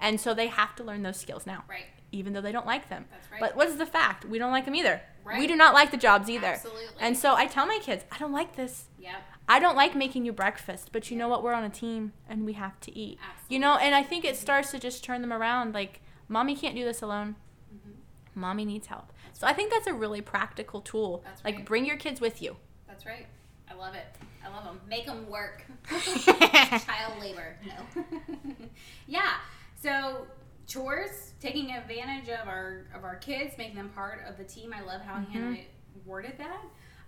And 0.00 0.20
so 0.20 0.32
they 0.32 0.46
have 0.46 0.74
to 0.76 0.84
learn 0.84 1.02
those 1.02 1.18
skills 1.18 1.46
now. 1.46 1.64
Right. 1.68 1.84
Even 2.12 2.32
though 2.32 2.40
they 2.40 2.52
don't 2.52 2.66
like 2.66 2.88
them. 2.88 3.04
That's 3.10 3.30
right. 3.30 3.40
But 3.40 3.56
what 3.56 3.68
is 3.68 3.76
the 3.76 3.86
fact? 3.86 4.24
We 4.24 4.38
don't 4.38 4.50
like 4.50 4.64
them 4.64 4.74
either. 4.74 5.00
right. 5.24 5.38
We 5.38 5.46
do 5.46 5.54
not 5.56 5.74
like 5.74 5.90
the 5.90 5.96
jobs 5.96 6.30
either. 6.30 6.46
Absolutely. 6.46 6.86
And 7.00 7.16
so 7.16 7.34
I 7.34 7.46
tell 7.46 7.66
my 7.66 7.78
kids, 7.82 8.04
I 8.10 8.18
don't 8.18 8.32
like 8.32 8.56
this. 8.56 8.86
Yep. 8.98 9.12
I 9.48 9.58
don't 9.58 9.76
like 9.76 9.94
making 9.96 10.24
you 10.24 10.32
breakfast, 10.32 10.90
but 10.92 11.10
you 11.10 11.16
know 11.16 11.28
what? 11.28 11.42
We're 11.42 11.52
on 11.54 11.64
a 11.64 11.68
team 11.70 12.12
and 12.28 12.46
we 12.46 12.52
have 12.54 12.78
to 12.80 12.96
eat. 12.96 13.18
Absolutely. 13.20 13.54
You 13.54 13.60
know, 13.60 13.76
and 13.76 13.94
I 13.94 14.02
think 14.02 14.24
it 14.24 14.36
starts 14.36 14.70
to 14.70 14.78
just 14.78 15.02
turn 15.04 15.20
them 15.22 15.32
around 15.32 15.74
like, 15.74 16.00
mommy 16.28 16.54
can't 16.56 16.76
do 16.76 16.84
this 16.84 17.02
alone. 17.02 17.34
mm-hmm. 17.74 18.40
Mommy 18.40 18.64
needs 18.64 18.86
help. 18.86 19.12
So 19.40 19.46
I 19.46 19.54
think 19.54 19.72
that's 19.72 19.86
a 19.86 19.94
really 19.94 20.20
practical 20.20 20.82
tool. 20.82 21.22
That's 21.24 21.42
like, 21.42 21.56
right. 21.56 21.64
bring 21.64 21.86
your 21.86 21.96
kids 21.96 22.20
with 22.20 22.42
you. 22.42 22.56
That's 22.86 23.06
right. 23.06 23.24
I 23.70 23.74
love 23.74 23.94
it. 23.94 24.04
I 24.44 24.54
love 24.54 24.64
them. 24.64 24.78
Make 24.86 25.06
them 25.06 25.26
work. 25.30 25.64
Child 25.88 27.18
labor. 27.22 27.56
No. 27.66 28.04
yeah. 29.06 29.36
So 29.82 30.26
chores, 30.66 31.32
taking 31.40 31.72
advantage 31.72 32.28
of 32.28 32.46
our 32.48 32.84
of 32.94 33.02
our 33.02 33.16
kids, 33.16 33.56
making 33.56 33.76
them 33.76 33.88
part 33.94 34.20
of 34.28 34.36
the 34.36 34.44
team. 34.44 34.74
I 34.76 34.82
love 34.82 35.00
how 35.00 35.14
Mm-hmm. 35.14 35.32
Hannah 35.32 35.56
worded 36.04 36.34
that. 36.36 36.60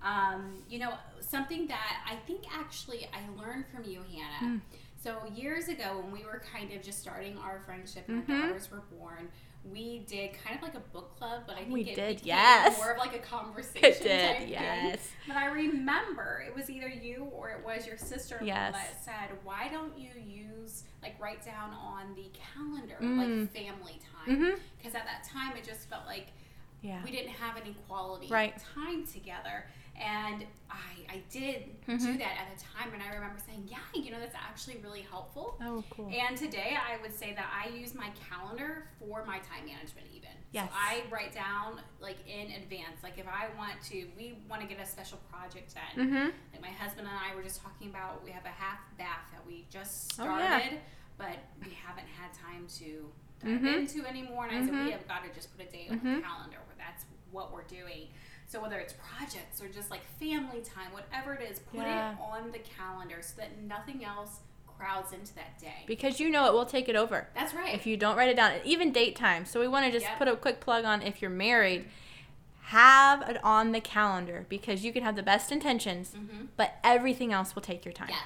Um, 0.02 0.62
you 0.70 0.78
know, 0.78 0.94
something 1.20 1.66
that 1.66 1.98
I 2.10 2.16
think 2.26 2.44
actually 2.50 3.08
I 3.12 3.20
learned 3.38 3.66
from 3.74 3.84
you, 3.84 4.00
Hannah. 4.10 4.54
Mm. 4.56 4.60
So 4.96 5.18
years 5.34 5.68
ago, 5.68 6.00
when 6.02 6.10
we 6.12 6.24
were 6.24 6.40
kind 6.50 6.72
of 6.72 6.82
just 6.82 6.98
starting 6.98 7.36
our 7.36 7.60
friendship 7.66 8.08
and 8.08 8.26
Mhm. 8.26 8.30
our 8.40 8.46
daughters 8.48 8.70
were 8.70 8.84
born, 8.98 9.28
we 9.64 10.00
did 10.08 10.32
kind 10.44 10.56
of 10.56 10.62
like 10.62 10.74
a 10.74 10.80
book 10.80 11.16
club, 11.16 11.42
but 11.46 11.54
I 11.56 11.60
think 11.60 11.72
We 11.72 11.82
it 11.82 11.94
did, 11.94 12.20
yes. 12.24 12.76
more 12.78 12.92
of 12.92 12.98
like 12.98 13.14
a 13.14 13.18
conversation. 13.20 13.80
It 13.84 13.94
type 13.94 14.02
did, 14.02 14.38
thing. 14.38 14.48
yes. 14.48 15.08
But 15.26 15.36
I 15.36 15.46
remember 15.46 16.42
it 16.46 16.54
was 16.54 16.68
either 16.68 16.88
you 16.88 17.28
or 17.32 17.50
it 17.50 17.64
was 17.64 17.86
your 17.86 17.96
sister 17.96 18.40
Yes. 18.42 18.72
that 18.74 19.04
said, 19.04 19.36
"Why 19.44 19.68
don't 19.68 19.96
you 19.96 20.10
use 20.20 20.82
like 21.02 21.14
write 21.20 21.44
down 21.44 21.72
on 21.74 22.14
the 22.16 22.30
calendar 22.54 22.96
Mm. 23.00 23.18
like 23.18 23.52
family 23.52 24.00
time?" 24.26 24.56
Because 24.78 24.94
at 24.96 25.04
that 25.06 25.24
time 25.24 25.56
it 25.56 25.64
just 25.64 25.88
felt 25.88 26.06
like 26.06 26.28
Yeah. 26.80 27.00
we 27.04 27.12
didn't 27.12 27.30
have 27.34 27.56
any 27.56 27.74
quality 27.86 28.26
Right. 28.28 28.54
time 28.74 29.06
together. 29.06 29.66
And 29.96 30.46
I, 30.70 31.14
I 31.16 31.22
did 31.30 31.84
do 31.86 31.92
Mhm. 31.98 32.18
that 32.18 32.32
at 32.40 32.56
the 32.56 32.64
time, 32.64 32.92
and 32.94 33.02
I 33.02 33.12
remember 33.14 33.38
saying, 33.38 33.68
"Yeah, 33.70 33.78
you 33.94 34.10
know, 34.10 34.18
that's 34.18 34.34
actually 34.34 34.78
really 34.78 35.02
helpful." 35.02 35.58
Oh, 35.60 35.84
cool. 35.90 36.10
And 36.12 36.36
today, 36.36 36.76
I 36.76 36.96
would 37.02 37.14
say 37.14 37.34
that 37.34 37.46
I 37.52 37.68
use 37.68 37.94
my 37.94 38.10
calendar 38.28 38.88
for 38.98 39.24
my 39.26 39.38
time 39.40 39.66
management. 39.66 40.06
Even 40.14 40.30
Yes. 40.52 40.68
so, 40.70 40.74
I 40.74 41.02
write 41.10 41.34
down 41.34 41.80
like 42.00 42.16
in 42.26 42.50
advance. 42.52 43.02
Like 43.02 43.18
if 43.18 43.26
I 43.28 43.48
want 43.58 43.80
to, 43.90 44.08
we 44.16 44.38
want 44.48 44.62
to 44.62 44.68
get 44.68 44.80
a 44.80 44.86
special 44.86 45.18
project 45.30 45.74
done. 45.74 46.06
Mm-hmm. 46.06 46.30
Like 46.52 46.62
my 46.62 46.70
husband 46.70 47.06
and 47.06 47.16
I 47.16 47.34
were 47.34 47.42
just 47.42 47.60
talking 47.62 47.88
about, 47.90 48.24
we 48.24 48.30
have 48.30 48.44
a 48.46 48.48
half 48.48 48.78
bath 48.98 49.28
that 49.32 49.46
we 49.46 49.66
just 49.70 50.12
Oh, 50.20 50.24
started, 50.24 50.72
yeah. 50.72 50.78
but 51.18 51.36
we 51.64 51.72
haven't 51.74 52.06
had 52.08 52.32
time 52.32 52.66
to 52.78 53.12
dive 53.40 53.60
Mhm. 53.60 53.74
into 53.80 54.06
anymore. 54.06 54.46
And 54.46 54.56
I 54.56 54.66
said 54.66 54.84
we 54.86 54.90
have 54.92 55.06
got 55.06 55.22
to 55.24 55.30
just 55.34 55.54
put 55.56 55.66
a 55.66 55.70
date 55.70 55.90
on 55.90 55.98
the 55.98 56.04
Mhm. 56.10 56.22
calendar 56.22 56.58
where 56.66 56.76
that's 56.78 57.04
what 57.30 57.52
we're 57.52 57.64
doing. 57.64 58.08
So 58.52 58.60
whether 58.60 58.78
it's 58.78 58.92
projects 59.16 59.62
or 59.62 59.68
just 59.68 59.90
like 59.90 60.02
family 60.20 60.60
time, 60.60 60.92
whatever 60.92 61.32
it 61.32 61.50
is, 61.50 61.58
put 61.60 61.80
Yeah. 61.80 62.12
it 62.12 62.18
on 62.20 62.52
the 62.52 62.58
calendar 62.58 63.22
so 63.22 63.32
that 63.38 63.58
nothing 63.62 64.04
else 64.04 64.40
crowds 64.76 65.14
into 65.14 65.34
that 65.36 65.58
day. 65.58 65.84
Because 65.86 66.20
you 66.20 66.28
know 66.28 66.44
it 66.46 66.52
will 66.52 66.66
take 66.66 66.86
it 66.90 66.94
over. 66.94 67.28
That's 67.34 67.54
right. 67.54 67.74
if 67.74 67.86
you 67.86 67.96
don't 67.96 68.14
write 68.14 68.28
it 68.28 68.36
down 68.36 68.52
even 68.62 68.92
date 68.92 69.16
time 69.16 69.46
so 69.46 69.58
we 69.58 69.68
want 69.68 69.86
to 69.86 69.90
just 69.90 70.04
Yep. 70.04 70.18
put 70.18 70.28
a 70.28 70.36
quick 70.36 70.60
plug 70.60 70.84
on 70.84 71.00
if 71.00 71.22
you're 71.22 71.30
married 71.30 71.88
have 72.64 73.22
it 73.22 73.42
on 73.42 73.72
the 73.72 73.80
calendar 73.80 74.44
because 74.50 74.84
you 74.84 74.92
can 74.92 75.02
have 75.02 75.16
the 75.16 75.22
best 75.22 75.50
intentions 75.50 76.12
Mhm. 76.14 76.48
but 76.56 76.74
everything 76.84 77.32
else 77.32 77.54
will 77.54 77.62
take 77.62 77.84
your 77.86 77.92
time 77.92 78.08
Yes. 78.10 78.20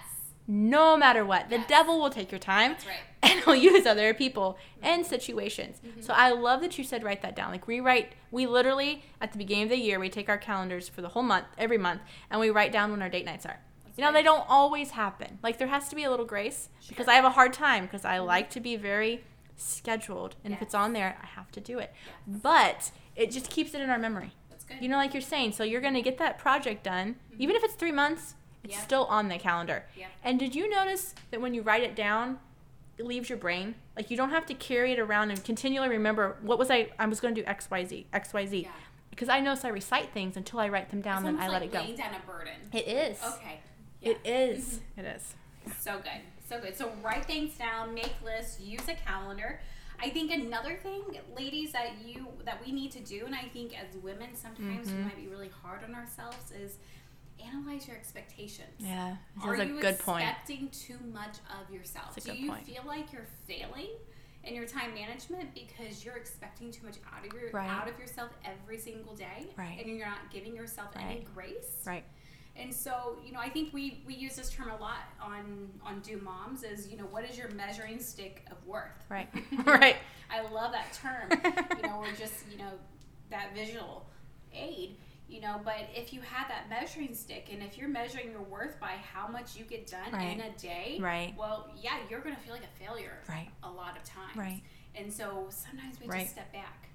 no 0.49 0.97
matter 0.97 1.25
what 1.25 1.51
the 1.51 1.59
Yes. 1.59 1.69
devil 1.69 2.01
will 2.01 2.11
take 2.11 2.31
your 2.33 2.39
time 2.39 2.73
That's 2.73 2.87
right. 2.87 3.01
and 3.31 3.41
he'll 3.45 3.55
use 3.55 3.87
other 3.87 4.15
people 4.15 4.59
and 4.83 5.05
situations. 5.05 5.81
Mm-hmm. 5.85 6.01
So 6.03 6.15
i 6.15 6.31
love 6.31 6.61
that 6.61 6.79
you 6.79 6.85
said 6.85 7.03
write 7.03 7.23
that 7.23 7.35
down. 7.35 7.51
Like 7.51 7.67
rewrite 7.67 8.13
we 8.31 8.47
literally 8.47 9.05
at 9.21 9.33
the 9.33 9.39
beginning 9.39 9.65
of 9.65 9.71
the 9.71 9.79
year 9.79 9.99
we 9.99 10.09
take 10.09 10.29
our 10.29 10.39
calendars 10.39 10.89
for 10.89 11.03
the 11.03 11.09
whole 11.09 11.23
month 11.23 11.47
every 11.59 11.79
month 11.79 12.03
and 12.31 12.41
we 12.41 12.51
write 12.51 12.73
down 12.73 12.91
when 12.91 13.03
our 13.03 13.09
date 13.09 13.25
nights 13.25 13.45
are. 13.47 13.59
You 13.97 14.03
know 14.03 14.09
right. 14.09 14.15
they 14.15 14.23
don't 14.23 14.45
always 14.49 14.91
happen. 14.91 15.39
Like 15.43 15.59
there 15.59 15.69
has 15.69 15.89
to 15.89 15.97
be 15.97 16.05
a 16.05 16.11
little 16.11 16.27
grace 16.27 16.69
because 16.89 17.09
i 17.09 17.15
have 17.15 17.25
a 17.25 17.31
hard 17.31 17.53
time 17.53 17.85
because 17.85 18.05
i 18.05 18.17
mm-hmm. 18.17 18.27
like 18.27 18.51
to 18.51 18.61
be 18.61 18.77
very 18.77 19.25
scheduled 19.57 20.37
and 20.45 20.53
if 20.53 20.61
it's 20.61 20.75
on 20.75 20.93
there 20.93 21.19
i 21.23 21.27
have 21.27 21.51
to 21.53 21.61
do 21.61 21.79
it. 21.79 21.93
Yes. 22.07 22.41
but 22.43 22.91
it 23.17 23.31
just 23.31 23.51
keeps 23.51 23.75
it 23.75 23.81
in 23.81 23.91
our 23.91 23.99
memory. 23.99 24.33
That's 24.51 24.65
good. 24.65 24.77
you 24.81 24.89
know 24.89 24.99
like 24.99 25.15
you're 25.15 25.21
saying 25.21 25.53
so 25.53 25.65
you're 25.65 25.81
going 25.81 25.95
to 25.95 26.03
get 26.03 26.19
that 26.19 26.39
project 26.39 26.85
done 26.85 27.17
mm-hmm. 27.33 27.43
even 27.43 27.57
if 27.57 27.65
it's 27.65 27.75
three 27.75 27.93
months 27.93 28.35
it's 28.63 28.75
Yeah. 28.75 28.81
still 28.83 29.05
on 29.05 29.29
the 29.29 29.39
calendar. 29.39 29.85
Yeah. 29.97 30.09
and 30.25 30.39
did 30.39 30.55
you 30.55 30.69
notice 30.69 31.15
that 31.31 31.41
when 31.41 31.55
you 31.55 31.63
write 31.63 31.83
it 31.85 31.95
down 31.95 32.39
leaves 32.99 33.29
your 33.29 33.39
brain 33.39 33.75
like 33.97 34.11
you 34.11 34.17
don't 34.17 34.31
have 34.31 34.47
to 34.47 34.55
carry 34.55 34.93
it 34.93 34.99
around 34.99 35.31
and 35.31 35.43
continually 35.45 35.89
remember 35.89 36.37
what 36.43 36.59
was 36.59 36.71
i 36.71 36.89
i 36.99 37.07
was 37.07 37.21
going 37.21 37.35
to 37.35 37.43
do 37.43 37.47
xyz 37.47 38.05
xyz 38.13 38.63
Yeah. 38.63 38.71
because 39.11 39.29
i 39.29 39.39
notice 39.41 39.65
i 39.65 39.69
recite 39.69 40.11
things 40.13 40.37
until 40.37 40.59
i 40.61 40.69
write 40.69 40.91
them 40.91 41.03
down 41.03 41.23
then 41.25 41.39
i 41.39 41.49
let 41.49 41.61
like 41.61 41.65
it 41.65 41.73
go 41.73 41.81
laying 41.81 41.97
down 41.97 42.15
a 42.15 42.27
burden. 42.27 42.55
it 42.73 42.87
is 42.89 43.19
Okay. 43.37 43.61
Yeah. 44.01 44.11
it 44.13 44.21
is. 44.25 44.81
it 44.97 45.05
is 45.05 45.35
So 45.81 45.97
good. 45.99 46.21
So 46.49 46.61
good. 46.61 46.77
So 46.77 46.93
write 47.03 47.25
things 47.25 47.59
down, 47.59 47.93
make 47.93 48.13
lists, 48.25 48.61
use 48.61 48.87
a 48.89 48.95
calendar. 48.95 49.61
I 50.01 50.11
think 50.11 50.31
another 50.31 50.77
thing, 50.77 51.03
ladies, 51.37 51.73
that 51.73 51.89
you 52.05 52.27
that 52.45 52.65
we 52.65 52.71
need 52.71 52.93
to 52.93 53.01
do, 53.01 53.25
and 53.27 53.35
I 53.35 53.49
think 53.53 53.73
as 53.77 53.97
women 54.01 54.29
sometimes 54.35 54.87
Mm-hmm. 54.89 54.99
we 54.99 55.05
might 55.05 55.17
be 55.17 55.27
really 55.27 55.51
hard 55.63 55.83
on 55.83 55.95
ourselves, 55.95 56.53
is 56.53 56.77
analyze 57.45 57.87
your 57.87 57.97
expectations. 57.97 58.69
yeah 58.79 59.17
this 59.37 59.45
Are 59.45 59.55
a 59.55 59.67
you 59.67 59.81
good 59.81 59.99
point 59.99 60.23
expecting 60.29 60.69
too 60.71 60.99
much 61.13 61.37
of 61.61 61.73
yourself? 61.73 62.15
That's 62.15 62.27
a 62.29 62.33
Do 62.33 62.39
you 62.39 62.51
point. 62.51 62.67
feel 62.67 62.83
like 62.87 63.13
you're 63.13 63.27
failing 63.47 63.89
in 64.45 64.55
your 64.55 64.67
time 64.67 64.95
management 64.95 65.53
because 65.55 66.05
you're 66.05 66.17
expecting 66.17 66.71
too 66.71 66.85
much 66.87 66.97
out 67.13 67.27
of 67.27 67.33
your 67.33 67.51
Right. 67.51 67.69
out 67.69 67.89
of 67.89 67.99
yourself 67.99 68.31
every 68.45 68.79
single 68.79 69.15
day, 69.15 69.49
Right. 69.57 69.79
and 69.81 69.89
you're 69.89 70.07
not 70.07 70.31
giving 70.33 70.55
yourself 70.55 70.91
any 70.97 71.27
grace? 71.35 71.83
right 71.85 72.05
And 72.59 72.73
so, 72.73 73.19
you 73.25 73.33
know, 73.33 73.41
I 73.41 73.51
think 73.51 73.75
we, 73.75 74.03
we 74.07 74.15
use 74.15 74.35
this 74.37 74.49
term 74.51 74.71
a 74.71 74.77
lot 74.79 75.01
on 75.21 75.69
on 75.85 76.01
Do 76.01 76.19
Moms 76.23 76.63
is, 76.63 76.89
you 76.89 76.97
know, 76.97 77.05
what 77.05 77.25
is 77.29 77.37
your 77.37 77.51
measuring 77.51 78.01
stick 78.01 78.45
of 78.51 78.57
worth? 78.67 79.05
right 79.11 79.29
right 79.67 79.97
I 80.31 80.41
love 80.51 80.73
that 80.73 80.93
term. 80.93 81.29
you 81.77 81.83
know, 81.89 81.99
or 81.99 82.11
just, 82.13 82.35
you 82.51 82.59
know, 82.59 82.73
that 83.31 83.53
visual 83.55 84.07
aid, 84.55 84.97
you 85.29 85.41
know, 85.41 85.61
but 85.65 85.89
if 85.95 86.13
you 86.13 86.21
have 86.21 86.49
that 86.49 86.69
measuring 86.69 87.15
stick 87.15 87.49
and 87.53 87.63
if 87.63 87.77
you're 87.77 87.89
measuring 87.89 88.31
your 88.31 88.43
worth 88.43 88.79
by 88.81 88.93
how 89.13 89.27
much 89.27 89.57
you 89.57 89.65
get 89.65 89.87
done 89.89 90.13
Right. 90.13 90.35
in 90.35 90.41
a 90.41 90.51
day, 90.53 90.99
Right. 91.01 91.35
well, 91.37 91.71
yeah, 91.81 91.99
you're 92.09 92.21
going 92.21 92.35
to 92.37 92.41
feel 92.41 92.55
like 92.55 92.63
a 92.65 92.85
failure 92.85 93.19
Right. 93.29 93.49
a 93.63 93.71
lot 93.71 93.97
of 93.97 94.05
times. 94.05 94.37
Right. 94.37 94.63
And 94.95 95.13
so 95.13 95.47
sometimes 95.51 96.01
we 96.01 96.07
Right. 96.07 96.21
just 96.21 96.33
step 96.33 96.53
back. 96.53 96.89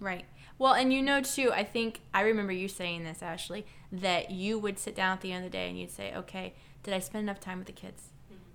Right. 0.00 0.24
Well, 0.58 0.74
and 0.74 0.92
you 0.92 1.00
know 1.02 1.20
too, 1.20 1.52
I 1.52 1.64
think 1.64 2.00
I 2.12 2.22
remember 2.22 2.52
you 2.52 2.68
saying 2.68 3.04
this, 3.04 3.22
Ashley, 3.22 3.64
that 3.90 4.30
you 4.30 4.58
would 4.58 4.78
sit 4.78 4.94
down 4.94 5.12
at 5.12 5.20
the 5.20 5.32
end 5.32 5.44
of 5.44 5.50
the 5.50 5.56
day 5.56 5.68
and 5.68 5.78
you'd 5.78 5.90
say, 5.90 6.14
"Okay, 6.14 6.54
did 6.82 6.92
I 6.92 6.98
spend 6.98 7.22
enough 7.22 7.40
time 7.40 7.58
with 7.58 7.66
the 7.66 7.72
kids? 7.72 8.08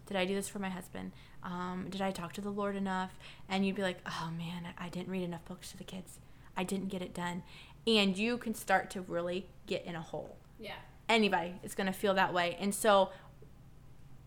Did 0.06 0.16
I 0.18 0.26
do 0.26 0.36
this 0.36 0.48
for 0.48 0.60
my 0.60 0.70
husband? 0.70 1.12
Um, 1.44 1.88
did 1.90 2.02
I 2.02 2.12
talk 2.12 2.32
to 2.34 2.42
the 2.42 2.50
Lord 2.50 2.76
enough?" 2.76 3.18
And 3.50 3.66
you'd 3.66 3.76
be 3.76 3.82
like, 3.82 4.00
"Oh 4.06 4.30
man, 4.38 4.74
I 4.78 4.90
didn't 4.90 5.10
read 5.10 5.24
enough 5.24 5.44
books 5.46 5.72
to 5.72 5.78
the 5.78 5.84
kids. 5.84 6.20
I 6.56 6.64
didn't 6.64 6.88
get 6.90 7.02
it 7.02 7.14
done." 7.14 7.44
And 7.88 8.18
you 8.18 8.38
can 8.38 8.54
start 8.54 8.92
to 8.92 9.02
really 9.02 9.48
get 9.66 9.86
in 9.86 9.96
a 9.96 10.02
hole. 10.02 10.38
Yeah. 10.60 10.74
Anybody 11.08 11.56
is 11.64 11.74
going 11.74 11.88
to 11.88 11.94
feel 11.94 12.14
that 12.16 12.34
way. 12.34 12.58
And 12.60 12.76
so 12.76 13.12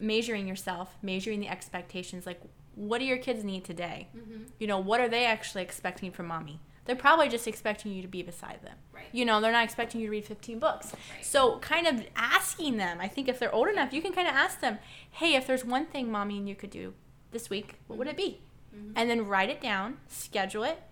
measuring 0.01 0.49
yourself, 0.49 0.97
measuring 1.03 1.41
the 1.41 1.49
expectations 1.49 2.25
like 2.25 2.41
what 2.75 2.99
do 2.99 3.05
your 3.05 3.19
kids 3.19 3.45
need 3.45 3.65
today? 3.65 4.09
Mm-hmm. 4.17 4.45
You 4.59 4.67
know, 4.67 4.79
what 4.79 5.01
are 5.01 5.09
they 5.09 5.27
actually 5.27 5.63
expecting 5.63 6.11
from 6.11 6.27
mommy? 6.27 6.61
They're 6.87 6.97
probably 6.97 7.29
just 7.29 7.47
expecting 7.47 7.93
you 7.93 8.01
to 8.01 8.09
be 8.09 8.23
beside 8.23 8.61
them. 8.63 8.77
Right. 8.93 9.05
You 9.13 9.25
know, 9.25 9.41
they're 9.41 9.53
not 9.53 9.65
expecting 9.65 10.01
you 10.01 10.07
to 10.07 10.11
read 10.11 10.25
15 10.25 10.59
books. 10.59 10.93
Right. 10.93 11.25
So, 11.25 11.59
kind 11.59 11.87
of 11.87 12.07
asking 12.17 12.79
them, 12.79 12.99
I 13.01 13.07
think 13.07 13.29
if 13.29 13.39
they're 13.39 13.55
old 13.55 13.69
enough, 13.69 13.93
you 13.93 14.01
can 14.01 14.13
kind 14.13 14.27
of 14.27 14.35
ask 14.35 14.61
them, 14.61 14.79
hey, 15.11 15.35
if 15.35 15.47
there's 15.47 15.65
one 15.65 15.87
thing 15.87 16.11
mommy 16.11 16.39
and 16.39 16.49
you 16.49 16.55
could 16.55 16.71
do 16.71 16.95
this 17.33 17.51
week, 17.51 17.75
what 17.87 17.99
would 17.99 18.09
it 18.09 18.17
be? 18.17 18.41
Mhm. 18.75 18.93
And 18.97 19.11
then 19.11 19.27
write 19.27 19.51
it 19.51 19.61
down, 19.61 19.99
schedule 20.09 20.65
it, 20.65 20.83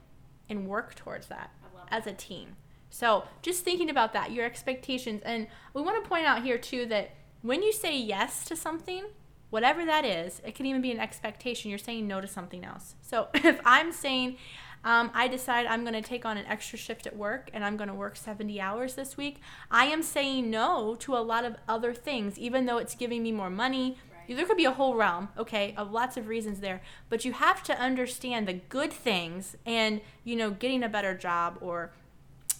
and 0.48 0.68
work 0.68 0.94
towards 0.94 1.28
that 1.28 1.50
as 1.90 2.07
a 2.07 2.12
team. 2.12 2.57
So, 2.90 3.24
just 3.42 3.64
thinking 3.64 3.90
about 3.90 4.12
that, 4.14 4.33
your 4.33 4.44
expectations. 4.44 5.22
And 5.24 5.46
we 5.74 5.83
want 5.83 6.03
to 6.03 6.09
point 6.09 6.27
out 6.27 6.42
here, 6.42 6.59
too, 6.59 6.87
that 6.87 7.11
when 7.42 7.62
you 7.62 7.72
say 7.72 7.96
yes 7.96 8.44
to 8.46 8.57
something, 8.57 9.05
whatever 9.51 9.85
that 9.85 10.05
is, 10.05 10.40
it 10.44 10.55
can 10.55 10.66
even 10.66 10.81
be 10.81 10.90
an 10.90 11.01
expectation. 11.01 11.70
You're 11.70 11.79
saying 11.79 12.07
no 12.07 12.20
to 12.20 12.27
something 12.27 12.64
else. 12.64 12.94
So, 13.03 13.29
if 13.35 13.61
I'm 13.64 13.92
saying, 13.92 14.38
um, 14.85 15.11
I 15.12 15.29
decide 15.29 15.66
I'm 15.66 15.83
going 15.83 15.94
to 15.94 16.03
take 16.03 16.24
on 16.24 16.38
an 16.38 16.46
extra 16.46 16.79
shift 16.79 17.07
at 17.07 17.16
work 17.16 17.51
and 17.53 17.64
I'm 17.64 17.77
going 17.77 17.88
to 17.88 17.94
work 17.94 18.16
70 18.16 18.61
hours 18.61 18.94
this 18.94 19.16
week, 19.16 19.40
I 19.70 19.87
am 19.87 20.03
saying 20.03 20.51
no 20.51 20.94
to 21.01 21.16
a 21.16 21.18
lot 21.18 21.44
of 21.44 21.57
other 21.68 21.92
things, 21.92 22.38
even 22.38 22.66
though 22.66 22.79
it's 22.79 22.94
giving 22.94 23.22
me 23.22 23.33
more 23.33 23.51
money. 23.51 23.98
There 24.28 24.44
could 24.44 24.56
be 24.56 24.64
a 24.64 24.72
whole 24.72 24.94
realm, 24.94 25.28
okay, 25.38 25.74
of 25.76 25.90
lots 25.90 26.16
of 26.16 26.28
reasons 26.28 26.60
there, 26.60 26.82
but 27.08 27.24
you 27.24 27.32
have 27.32 27.62
to 27.64 27.78
understand 27.78 28.46
the 28.46 28.52
good 28.54 28.92
things 28.92 29.56
and, 29.64 30.00
you 30.24 30.36
know, 30.36 30.50
getting 30.50 30.82
a 30.82 30.88
better 30.88 31.14
job 31.14 31.58
or 31.60 31.92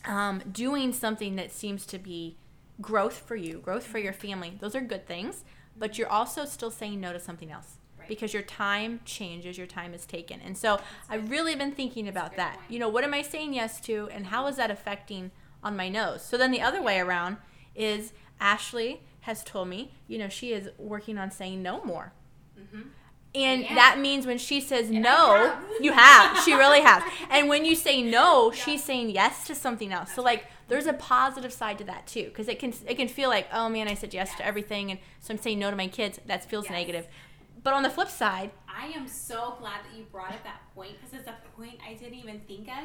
um, 0.05 0.43
doing 0.51 0.93
something 0.93 1.37
that 1.37 1.53
seems 1.53 1.87
to 1.87 1.99
be 1.99 2.37
growth 2.81 3.19
for 3.19 3.37
you, 3.37 3.59
growth 3.59 3.85
for 3.85 3.99
your 3.99 4.13
family. 4.13 4.57
Those 4.61 4.75
are 4.75 4.81
good 4.81 5.07
things, 5.07 5.45
but 5.77 5.99
you're 5.99 6.09
also 6.09 6.45
still 6.45 6.71
saying 6.71 7.01
no 7.01 7.13
to 7.13 7.21
something 7.21 7.51
else 7.51 7.79
because 8.09 8.33
your 8.33 8.43
time 8.43 9.01
changes, 9.05 9.59
your 9.59 9.67
time 9.67 9.93
is 9.93 10.07
taken. 10.07 10.41
And 10.41 10.57
so 10.57 10.81
I've 11.11 11.31
really 11.31 11.55
been 11.55 11.73
thinking 11.73 12.09
about 12.09 12.37
that. 12.37 12.55
point. 12.57 12.71
You 12.71 12.79
know, 12.79 12.89
what 12.89 13.05
am 13.05 13.13
I 13.13 13.23
saying 13.23 13.53
yes 13.53 13.81
to 13.83 14.09
and 14.11 14.27
how 14.27 14.47
is 14.47 14.57
that 14.57 14.71
affecting 14.71 15.31
on 15.63 15.77
my 15.77 15.89
nose? 15.89 16.25
So 16.25 16.39
then 16.39 16.51
the 16.51 16.63
other 16.63 16.83
way 16.83 16.99
around 16.99 17.37
is 17.75 18.13
Ashley 18.41 19.03
has 19.29 19.45
told 19.45 19.69
me, 19.69 19.81
you 20.07 20.19
know, 20.19 20.29
she 20.29 20.53
is 20.59 20.65
working 20.79 21.17
on 21.19 21.31
saying 21.31 21.63
no 21.63 21.75
more. 21.85 22.13
Mhm. 22.59 22.85
And 23.35 23.65
am. 23.67 23.75
that 23.75 23.99
means 23.99 24.27
when 24.27 24.39
she 24.39 24.59
says 24.61 24.89
And 24.89 25.03
no, 25.03 25.27
have. 25.37 25.65
you 25.81 25.93
have. 25.93 26.43
She 26.45 26.55
really 26.55 26.81
has. 26.81 27.03
And 27.31 27.49
when 27.49 27.65
you 27.69 27.75
say 27.77 27.97
no, 28.03 28.51
she's 28.51 28.83
saying 28.83 29.11
yes 29.11 29.47
to 29.49 29.55
something 29.55 29.93
else. 29.93 30.11
so 30.15 30.23
like 30.23 30.43
there's 30.69 30.87
a 30.87 30.93
positive 30.95 31.53
side 31.53 31.77
to 31.79 31.85
that 31.85 32.07
too 32.15 32.27
cuz 32.37 32.49
it 32.49 32.59
can 32.59 32.73
it 32.93 32.97
can 33.01 33.09
feel 33.19 33.29
like, 33.37 33.47
"Oh 33.59 33.69
man, 33.69 33.87
I 33.87 33.95
said 33.95 34.13
yes, 34.15 34.35
to 34.39 34.43
everything 34.51 34.85
and 34.93 34.99
so 35.21 35.29
I'm 35.35 35.39
saying 35.47 35.59
no 35.59 35.69
to 35.71 35.77
my 35.85 35.89
kids." 35.99 36.15
That 36.31 36.41
feels 36.53 36.65
Yes. 36.67 36.73
negative. 36.81 37.07
But 37.65 37.73
on 37.79 37.83
the 37.87 37.91
flip 37.97 38.09
side, 38.23 38.51
I 38.67 38.87
am 38.99 39.07
so 39.09 39.39
glad 39.61 39.81
that 39.85 39.93
you 39.99 40.05
brought 40.17 40.33
up 40.37 40.43
that 40.45 40.61
point 40.75 40.93
because 40.97 41.13
it's 41.19 41.29
a 41.29 41.37
point 41.57 41.77
I 41.89 41.93
didn't 42.01 42.19
even 42.25 42.39
think 42.51 42.67
of. 42.81 42.85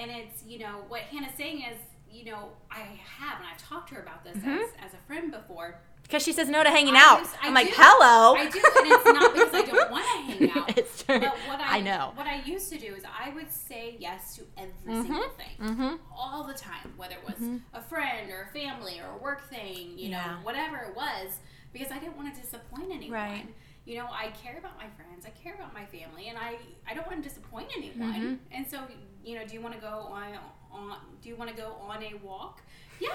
And 0.00 0.08
it's, 0.10 0.38
you 0.52 0.58
know, 0.64 0.74
what 0.92 1.02
Hannah's 1.12 1.36
saying 1.42 1.58
is, 1.70 1.78
you 2.10 2.24
know, 2.24 2.50
I 2.70 2.80
have, 3.18 3.38
and 3.38 3.46
I've 3.52 3.58
talked 3.62 3.88
to 3.90 3.94
her 3.96 4.02
about 4.02 4.24
this 4.24 4.36
Mhm. 4.36 4.62
as, 4.64 4.70
as 4.86 4.94
a 4.94 5.02
friend 5.06 5.30
before. 5.30 5.80
because 6.02 6.24
she 6.24 6.32
says 6.32 6.48
no 6.48 6.64
to 6.64 6.70
hanging 6.70 6.96
I 6.96 7.00
out. 7.00 7.26
I 7.40 7.46
I'm 7.46 7.54
like, 7.54 7.68
do. 7.68 7.74
"Hello." 7.76 8.34
I 8.34 8.48
do, 8.50 8.58
and 8.58 8.86
it's 8.92 9.04
not 9.04 9.32
because 9.32 9.54
I 9.54 9.62
don't 9.62 9.90
want 9.92 10.04
to 10.04 10.10
hang 10.48 10.50
out. 10.58 10.76
it's 10.76 11.02
true. 11.04 11.20
But 11.20 11.36
what 11.46 11.60
I, 11.60 11.76
I 11.76 11.80
know. 11.82 12.10
What 12.16 12.26
I 12.26 12.42
used 12.42 12.68
to 12.72 12.78
do 12.78 12.94
is 12.96 13.04
I 13.04 13.30
would 13.30 13.48
say 13.52 13.94
yes 14.00 14.34
to 14.36 14.42
every 14.58 14.92
Mhm. 14.92 15.02
single 15.06 15.28
thing. 15.30 15.56
Mhm. 15.60 16.00
all 16.12 16.42
the 16.42 16.54
time, 16.54 16.94
whether 16.96 17.14
it 17.14 17.24
was 17.24 17.36
Mhm. 17.38 17.60
a 17.74 17.80
friend 17.80 18.28
or 18.32 18.42
a 18.42 18.52
family 18.52 18.98
or 19.00 19.10
a 19.14 19.18
work 19.18 19.48
thing, 19.48 19.96
you 19.96 20.08
Yeah. 20.10 20.24
know, 20.32 20.38
whatever 20.42 20.78
it 20.78 20.96
was, 20.96 21.38
because 21.72 21.92
I 21.92 21.98
didn't 22.00 22.16
want 22.16 22.34
to 22.34 22.40
disappoint 22.40 22.90
anyone. 22.90 23.12
Right. 23.12 23.54
You 23.84 23.98
know, 23.98 24.08
I 24.10 24.28
care 24.42 24.58
about 24.58 24.76
my 24.78 24.88
friends, 24.96 25.24
I 25.24 25.30
care 25.30 25.54
about 25.54 25.72
my 25.72 25.86
family, 25.86 26.28
and 26.28 26.36
I 26.36 26.58
I 26.88 26.94
don't 26.94 27.06
want 27.06 27.22
to 27.22 27.28
disappoint 27.28 27.68
anyone. 27.76 28.12
Mhm. 28.20 28.38
And 28.50 28.66
so, 28.68 28.78
you 29.24 29.38
know, 29.38 29.46
do 29.46 29.54
you 29.54 29.60
want 29.60 29.74
to 29.74 29.80
go 29.80 30.08
on 30.10 30.34
on 30.72 30.96
do 31.22 31.28
you 31.28 31.36
want 31.36 31.50
to 31.50 31.56
go 31.56 31.74
on 31.88 32.02
a 32.02 32.14
walk? 32.24 32.60
Yeah, 33.00 33.08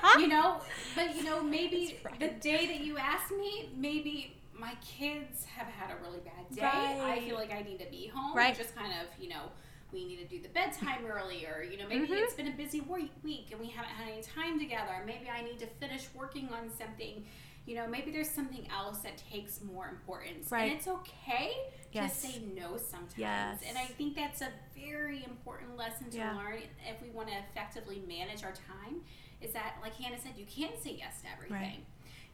absolutely. 0.00 0.22
you 0.22 0.28
know, 0.28 0.60
but 0.96 1.14
you 1.14 1.22
know, 1.24 1.42
maybe 1.42 1.98
right. 2.02 2.18
the 2.18 2.28
day 2.40 2.66
that 2.66 2.80
you 2.80 2.96
ask 2.96 3.30
me, 3.30 3.68
maybe 3.76 4.36
my 4.58 4.72
kids 4.80 5.44
have 5.44 5.66
had 5.66 5.90
a 5.90 6.02
really 6.02 6.20
bad 6.20 6.54
day. 6.54 6.62
I 7.02 7.20
feel 7.26 7.34
like 7.36 7.52
I 7.52 7.60
need 7.60 7.78
to 7.80 7.90
be 7.90 8.06
home. 8.06 8.34
Right. 8.34 8.56
Just 8.56 8.74
kind 8.74 8.92
of, 8.92 9.06
you 9.22 9.28
know, 9.28 9.50
we 9.92 10.06
need 10.06 10.16
to 10.16 10.24
do 10.24 10.40
the 10.40 10.48
bedtime 10.48 11.04
earlier. 11.06 11.62
you 11.70 11.76
know, 11.76 11.86
maybe 11.86 12.06
Mhm. 12.06 12.22
it's 12.22 12.32
been 12.34 12.48
a 12.48 12.56
busy 12.56 12.80
week 12.80 13.50
and 13.50 13.60
we 13.60 13.66
haven't 13.68 13.90
had 13.90 14.08
any 14.10 14.22
time 14.22 14.58
together. 14.58 15.02
Maybe 15.04 15.28
I 15.28 15.42
need 15.42 15.58
to 15.58 15.66
finish 15.66 16.08
working 16.14 16.48
on 16.48 16.70
something. 16.70 17.26
You 17.66 17.76
know, 17.76 17.86
maybe 17.86 18.10
there's 18.10 18.28
something 18.30 18.66
else 18.76 18.98
that 19.00 19.18
takes 19.30 19.60
more 19.62 19.88
importance, 19.88 20.50
Right. 20.50 20.64
and 20.64 20.72
it's 20.72 20.88
okay 20.88 21.52
Yes. 21.92 22.20
to 22.20 22.26
say 22.28 22.40
no 22.54 22.76
sometimes. 22.76 23.16
Yes. 23.18 23.60
And 23.68 23.78
I 23.78 23.84
think 23.84 24.16
that's 24.16 24.40
a 24.40 24.50
very 24.74 25.22
important 25.24 25.76
lesson 25.76 26.10
to 26.10 26.16
Yeah. 26.18 26.34
learn 26.36 26.62
if 26.88 27.00
we 27.00 27.10
want 27.10 27.28
to 27.28 27.34
effectively 27.38 28.00
manage 28.00 28.42
our 28.42 28.52
time. 28.52 29.04
Is 29.40 29.52
that, 29.52 29.76
like 29.82 29.94
Hannah 29.94 30.18
said, 30.20 30.36
you 30.36 30.46
can't 30.46 30.76
say 30.82 30.92
yes 30.92 31.22
to 31.22 31.30
everything. 31.30 31.56
Right. 31.56 31.84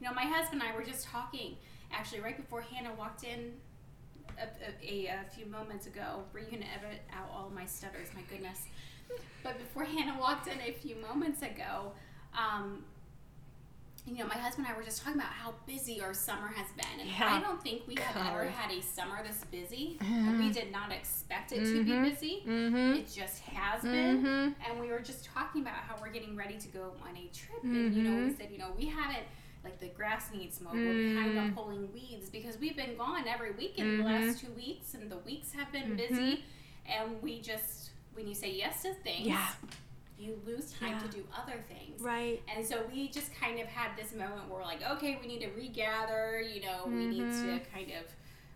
You 0.00 0.06
know, 0.06 0.14
my 0.14 0.24
husband 0.24 0.62
and 0.62 0.70
I 0.70 0.74
were 0.74 0.84
just 0.84 1.06
talking 1.06 1.56
actually 1.90 2.20
right 2.20 2.36
before 2.36 2.60
Hannah 2.62 2.94
walked 2.94 3.24
in 3.24 3.60
a, 4.38 4.42
a, 4.42 5.06
a, 5.10 5.20
a 5.20 5.24
few 5.34 5.46
moments 5.46 5.86
ago. 5.86 6.24
We're 6.32 6.42
going 6.44 6.62
to 6.62 6.68
edit 6.68 7.02
out 7.12 7.28
all 7.32 7.50
my 7.50 7.66
stutters, 7.66 8.08
my 8.14 8.22
goodness. 8.22 8.66
But 9.42 9.58
before 9.58 9.84
Hannah 9.84 10.18
walked 10.20 10.46
in 10.46 10.60
a 10.60 10.72
few 10.72 10.96
moments 10.96 11.42
ago, 11.42 11.92
um, 12.34 12.84
you 14.16 14.22
know, 14.22 14.26
my 14.28 14.36
husband 14.36 14.66
and 14.66 14.74
I 14.74 14.78
were 14.78 14.84
just 14.84 15.02
talking 15.02 15.20
about 15.20 15.32
how 15.32 15.54
busy 15.66 16.00
our 16.00 16.14
summer 16.14 16.48
has 16.48 16.66
been. 16.72 17.00
And 17.00 17.08
Yeah. 17.10 17.34
I 17.36 17.40
don't 17.40 17.62
think 17.62 17.86
we 17.86 17.94
have 18.00 18.16
ever 18.16 18.48
had 18.48 18.70
a 18.70 18.80
summer 18.82 19.22
this 19.22 19.44
busy. 19.50 19.98
And 20.00 20.38
we 20.38 20.50
did 20.50 20.72
not 20.72 20.90
expect 20.92 21.52
it 21.52 21.64
to 21.64 21.84
Mhm. 21.84 22.02
be 22.04 22.10
busy. 22.10 22.42
Mhm. 22.46 22.96
It 22.98 23.12
just 23.14 23.40
has 23.42 23.82
been. 23.82 24.22
Mhm. 24.22 24.54
And 24.66 24.80
we 24.80 24.88
were 24.88 25.00
just 25.00 25.24
talking 25.26 25.60
about 25.62 25.74
how 25.74 25.96
we're 26.00 26.10
getting 26.12 26.34
ready 26.36 26.58
to 26.58 26.68
go 26.68 26.94
on 27.02 27.16
a 27.16 27.26
trip. 27.28 27.62
And, 27.62 27.94
you 27.94 28.02
know, 28.02 28.10
we 28.24 28.30
Mhm. 28.32 28.36
said, 28.38 28.50
you 28.50 28.58
know, 28.58 28.72
we 28.76 28.86
haven't, 28.86 29.26
like, 29.64 29.78
the 29.78 29.88
grass 29.88 30.32
needs 30.32 30.60
mowed. 30.60 30.74
We're 30.74 31.14
behind 31.14 31.38
on 31.38 31.50
Mhm. 31.50 31.54
pulling 31.54 31.92
weeds 31.92 32.30
because 32.30 32.56
we've 32.58 32.76
been 32.76 32.96
gone 32.96 33.28
every 33.28 33.52
weekend 33.52 34.00
the 34.00 34.04
Mhm. 34.04 34.26
last 34.26 34.40
two 34.40 34.52
weeks, 34.52 34.94
and 34.94 35.10
the 35.10 35.18
weeks 35.18 35.52
have 35.52 35.70
been 35.72 35.96
busy. 35.96 36.44
And 36.86 37.20
we 37.22 37.40
just, 37.42 37.90
when 38.14 38.26
you 38.26 38.34
say 38.34 38.50
yes 38.52 38.82
to 38.82 38.94
things, 38.94 39.26
Yeah. 39.26 39.52
You 40.18 40.40
lose 40.44 40.72
time 40.72 40.92
Yeah. 40.92 40.98
to 41.00 41.08
do 41.08 41.24
other 41.36 41.62
things. 41.68 42.02
Right. 42.02 42.42
And 42.54 42.66
so 42.66 42.84
we 42.92 43.08
just 43.08 43.32
kind 43.34 43.60
of 43.60 43.66
had 43.68 43.96
this 43.96 44.12
moment 44.12 44.48
where 44.48 44.58
we're 44.60 44.64
like, 44.64 44.82
okay, 44.82 45.18
we 45.20 45.28
need 45.28 45.40
to 45.40 45.48
regather, 45.50 46.40
you 46.40 46.60
know, 46.62 46.84
we 46.86 47.06
need 47.06 47.20
to 47.20 47.60
Mhm. 47.60 47.70
kind 47.72 47.92
of 47.92 48.04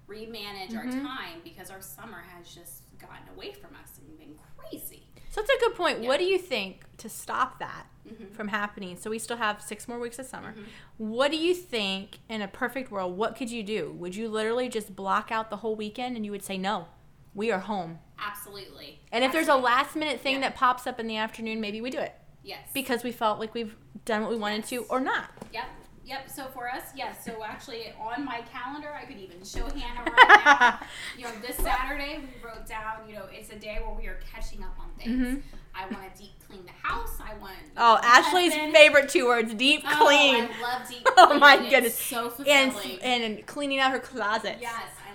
remanage 0.08 0.76
our 0.76 0.84
Mhm. 0.84 1.02
time 1.02 1.40
because 1.44 1.70
our 1.70 1.80
summer 1.80 2.20
has 2.36 2.52
just 2.54 2.82
gotten 2.98 3.28
away 3.34 3.52
from 3.52 3.74
us 3.76 3.98
and 3.98 4.18
been 4.18 4.38
crazy. 4.56 5.04
So 5.30 5.40
that's 5.40 5.50
a 5.50 5.58
good 5.60 5.74
point. 5.76 6.02
Yeah. 6.02 6.08
What 6.08 6.18
do 6.18 6.24
you 6.24 6.38
think 6.38 6.82
to 6.98 7.08
stop 7.08 7.58
that 7.58 7.86
Mhm. 8.06 8.34
from 8.34 8.48
happening? 8.48 8.96
So 8.98 9.08
we 9.10 9.18
still 9.18 9.38
have 9.38 9.62
six 9.62 9.88
more 9.88 9.98
weeks 9.98 10.18
of 10.18 10.26
summer. 10.26 10.52
Mhm. 10.54 10.64
What 10.98 11.30
do 11.30 11.36
you 11.38 11.54
think 11.54 12.18
in 12.28 12.42
a 12.42 12.48
perfect 12.48 12.90
world? 12.90 13.16
What 13.16 13.34
could 13.36 13.50
you 13.50 13.62
do? 13.62 13.92
Would 13.92 14.14
you 14.14 14.28
literally 14.28 14.68
just 14.68 14.94
block 14.94 15.30
out 15.32 15.48
the 15.48 15.58
whole 15.58 15.74
weekend 15.74 16.16
and 16.16 16.26
you 16.26 16.32
would 16.32 16.44
say 16.44 16.58
no? 16.58 16.88
We 17.34 17.50
are 17.50 17.58
home. 17.60 17.98
Absolutely. 18.18 19.00
And 19.10 19.24
if 19.24 19.32
there's 19.32 19.48
a 19.48 19.56
last 19.56 19.96
minute 19.96 20.20
thing 20.20 20.34
Yeah. 20.36 20.40
that 20.42 20.54
pops 20.56 20.86
up 20.86 21.00
in 21.00 21.06
the 21.06 21.16
afternoon, 21.16 21.60
maybe 21.60 21.80
we 21.80 21.90
do 21.90 21.98
it 21.98 22.14
Yes. 22.42 22.60
because 22.74 23.02
we 23.02 23.12
felt 23.12 23.38
like 23.40 23.54
we've 23.54 23.74
done 24.04 24.22
what 24.22 24.30
we 24.30 24.36
wanted 24.36 24.64
to 24.66 24.84
or 24.84 25.00
not. 25.00 25.30
Yep. 25.52 25.64
Yep. 26.04 26.28
So 26.30 26.46
for 26.48 26.68
us, 26.68 26.82
yes. 26.96 27.24
So 27.24 27.42
actually, 27.44 27.92
on 28.00 28.24
my 28.24 28.42
calendar, 28.52 28.92
I 28.92 29.04
could 29.04 29.18
even 29.18 29.42
show 29.44 29.64
Hannah 29.70 30.02
right 30.10 30.44
now. 30.44 30.80
you 31.16 31.24
know, 31.24 31.30
this 31.46 31.56
Saturday 31.56 32.18
we 32.18 32.44
wrote 32.44 32.66
down. 32.66 33.08
You 33.08 33.14
know, 33.14 33.26
it's 33.32 33.50
a 33.50 33.56
day 33.56 33.78
where 33.84 33.94
we 33.96 34.08
are 34.08 34.18
catching 34.30 34.62
up 34.64 34.74
on 34.80 34.90
things. 34.98 35.12
Mhm. 35.38 35.42
I 35.74 35.86
want 35.86 36.12
to 36.14 36.20
deep 36.20 36.32
clean 36.46 36.66
the 36.66 36.72
house. 36.86 37.18
I 37.24 37.34
want. 37.34 37.54
Oh, 37.76 37.98
Ashley's 38.02 38.52
husband- 38.52 38.74
favorite 38.74 39.08
two 39.10 39.26
words: 39.26 39.54
deep 39.54 39.82
Oh, 39.86 40.04
clean. 40.06 40.48
I 40.52 40.60
love 40.60 40.88
deep 40.88 41.02
Oh 41.06 41.26
cleaning. 41.26 41.38
my 41.40 41.54
It's 41.58 41.70
goodness. 41.70 41.98
so 41.98 42.24
and 42.46 42.72
fulfilling. 42.72 43.00
and 43.00 43.46
cleaning 43.46 43.78
out 43.78 43.92
her 43.92 44.00
closet. 44.00 44.58
Yes, 44.60 44.72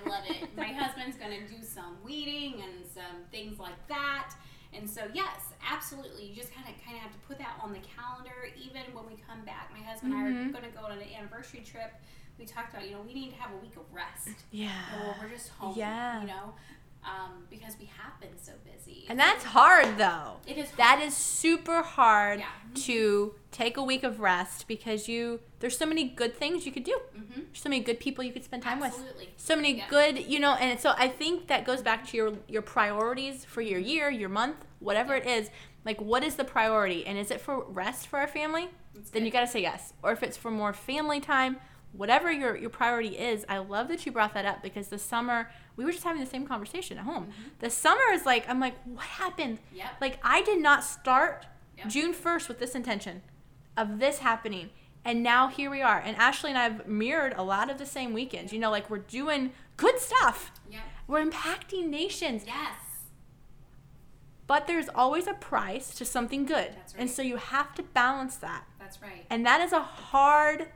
love 0.09 0.23
it. 0.29 0.55
My 0.57 0.67
husband's 0.67 1.17
gonna 1.17 1.47
do 1.47 1.63
some 1.63 1.97
weeding 2.03 2.61
and 2.61 2.85
some 2.93 3.25
things 3.31 3.59
like 3.59 3.87
that. 3.87 4.33
And 4.73 4.89
so 4.89 5.01
yes, 5.13 5.53
absolutely. 5.67 6.25
You 6.25 6.35
just 6.35 6.53
kind 6.53 6.67
of 6.67 6.73
kind 6.83 6.97
of 6.97 7.03
have 7.03 7.13
to 7.13 7.19
put 7.27 7.37
that 7.39 7.59
on 7.61 7.71
the 7.71 7.79
calendar. 7.79 8.49
Even 8.57 8.81
when 8.93 9.05
we 9.07 9.17
come 9.27 9.43
back, 9.45 9.71
my 9.71 9.83
husband 9.83 10.13
and 10.13 10.21
I 10.21 10.25
are 10.25 10.31
mm-hmm. 10.31 10.51
going 10.51 10.63
to 10.63 10.71
go 10.71 10.85
on 10.85 10.91
an 10.91 11.03
anniversary 11.17 11.61
trip. 11.61 11.93
We 12.37 12.45
talked 12.45 12.73
about 12.73 12.85
you 12.85 12.93
know 12.93 13.01
we 13.05 13.13
need 13.13 13.31
to 13.31 13.37
have 13.37 13.51
a 13.53 13.57
week 13.57 13.75
of 13.77 13.85
rest. 13.91 14.29
Yeah. 14.51 14.69
We're 15.21 15.29
just 15.29 15.49
home. 15.49 15.73
Yeah. 15.75 16.21
You 16.21 16.27
know, 16.27 16.53
um, 17.03 17.43
because 17.49 17.75
we 17.79 17.85
have 17.85 18.19
been 18.19 18.37
so 18.41 18.51
busy. 18.65 19.05
And 19.09 19.19
that's 19.19 19.43
hard 19.43 19.97
though. 19.97 20.37
it 20.47 20.57
is 20.57 20.69
That 20.71 20.97
hard. 20.99 21.03
is 21.07 21.15
super 21.15 21.81
hard 21.81 22.39
Yeah. 22.39 22.47
to 22.83 23.35
take 23.51 23.77
a 23.77 23.83
week 23.83 24.03
of 24.03 24.19
rest 24.19 24.67
because 24.67 25.07
you 25.07 25.39
there's 25.59 25.77
so 25.77 25.85
many 25.85 26.03
good 26.03 26.35
things 26.37 26.65
you 26.65 26.71
could 26.71 26.83
do. 26.83 26.99
Mhm. 27.17 27.45
So 27.53 27.69
many 27.69 27.81
good 27.81 27.99
people 27.99 28.23
you 28.23 28.31
could 28.31 28.43
spend 28.43 28.61
time 28.63 28.79
with. 28.79 28.93
So 29.37 29.55
many 29.55 29.77
Yeah. 29.77 29.87
good, 29.89 30.19
you 30.27 30.39
know, 30.39 30.53
and 30.55 30.79
so 30.79 30.93
I 30.97 31.07
think 31.07 31.47
that 31.47 31.65
goes 31.65 31.81
back 31.81 32.05
to 32.09 32.17
your 32.17 32.33
your 32.47 32.61
priorities 32.61 33.45
for 33.45 33.61
your 33.61 33.79
year, 33.79 34.09
your 34.09 34.29
month, 34.29 34.65
whatever 34.79 35.15
it 35.15 35.25
is. 35.25 35.49
Like 35.85 35.99
what 36.01 36.23
is 36.23 36.35
the 36.35 36.43
priority? 36.43 37.05
And 37.05 37.17
is 37.17 37.31
it 37.31 37.39
for 37.41 37.63
rest 37.63 38.07
for 38.07 38.19
our 38.19 38.27
family? 38.27 38.69
That's 38.93 39.09
Then 39.11 39.21
good. 39.21 39.25
you 39.27 39.31
got 39.31 39.41
to 39.41 39.47
say 39.47 39.61
yes. 39.61 39.93
Or 40.03 40.11
if 40.11 40.21
it's 40.23 40.37
for 40.37 40.51
more 40.51 40.73
family 40.73 41.19
time, 41.21 41.57
whatever 41.91 42.31
your, 42.31 42.55
your 42.55 42.69
priority 42.69 43.17
is, 43.17 43.45
I 43.49 43.57
love 43.59 43.87
that 43.87 44.05
you 44.05 44.11
brought 44.11 44.33
that 44.33 44.45
up 44.45 44.61
because 44.61 44.87
the 44.87 44.99
summer, 44.99 45.49
we 45.75 45.85
were 45.85 45.91
just 45.91 46.03
having 46.03 46.21
the 46.21 46.29
same 46.29 46.45
conversation 46.45 46.97
at 46.97 47.05
home. 47.05 47.25
Mm-hmm. 47.25 47.49
The 47.59 47.69
summer 47.69 48.01
is 48.13 48.25
like, 48.25 48.47
I'm 48.49 48.59
like, 48.59 48.75
what 48.85 49.05
happened? 49.05 49.59
Yep. 49.73 49.87
Like, 50.01 50.19
I 50.23 50.41
did 50.41 50.61
not 50.61 50.83
start 50.83 51.45
Yep. 51.77 51.89
June 51.89 52.13
1st 52.13 52.47
with 52.47 52.59
this 52.59 52.75
intention 52.75 53.21
of 53.75 53.99
this 53.99 54.19
happening. 54.19 54.71
And 55.05 55.23
now 55.23 55.47
here 55.47 55.69
we 55.69 55.81
are. 55.81 55.99
And 55.99 56.17
Ashley 56.17 56.49
and 56.49 56.57
I 56.57 56.63
have 56.63 56.87
mirrored 56.87 57.33
a 57.37 57.43
lot 57.43 57.69
of 57.69 57.77
the 57.77 57.85
same 57.85 58.13
weekends. 58.13 58.51
You 58.51 58.59
know, 58.59 58.71
like 58.71 58.89
we're 58.89 58.97
doing 58.97 59.53
good 59.77 59.99
stuff. 59.99 60.51
Yep. 60.69 60.81
We're 61.07 61.23
impacting 61.25 61.87
nations. 61.87 62.43
Yes. 62.45 62.75
But 64.47 64.65
there's 64.65 64.89
always 64.89 65.27
a 65.27 65.33
price 65.33 65.93
to 65.95 66.05
something 66.05 66.45
good. 66.45 66.71
That's 66.75 66.93
And 66.97 67.09
so 67.09 67.21
you 67.21 67.35
have 67.37 67.75
to 67.75 67.83
balance 67.83 68.37
that. 68.37 68.65
That's 68.79 69.01
right. 69.01 69.25
And 69.29 69.45
that 69.45 69.61
is 69.61 69.73
a 69.73 69.81
hard 69.81 70.67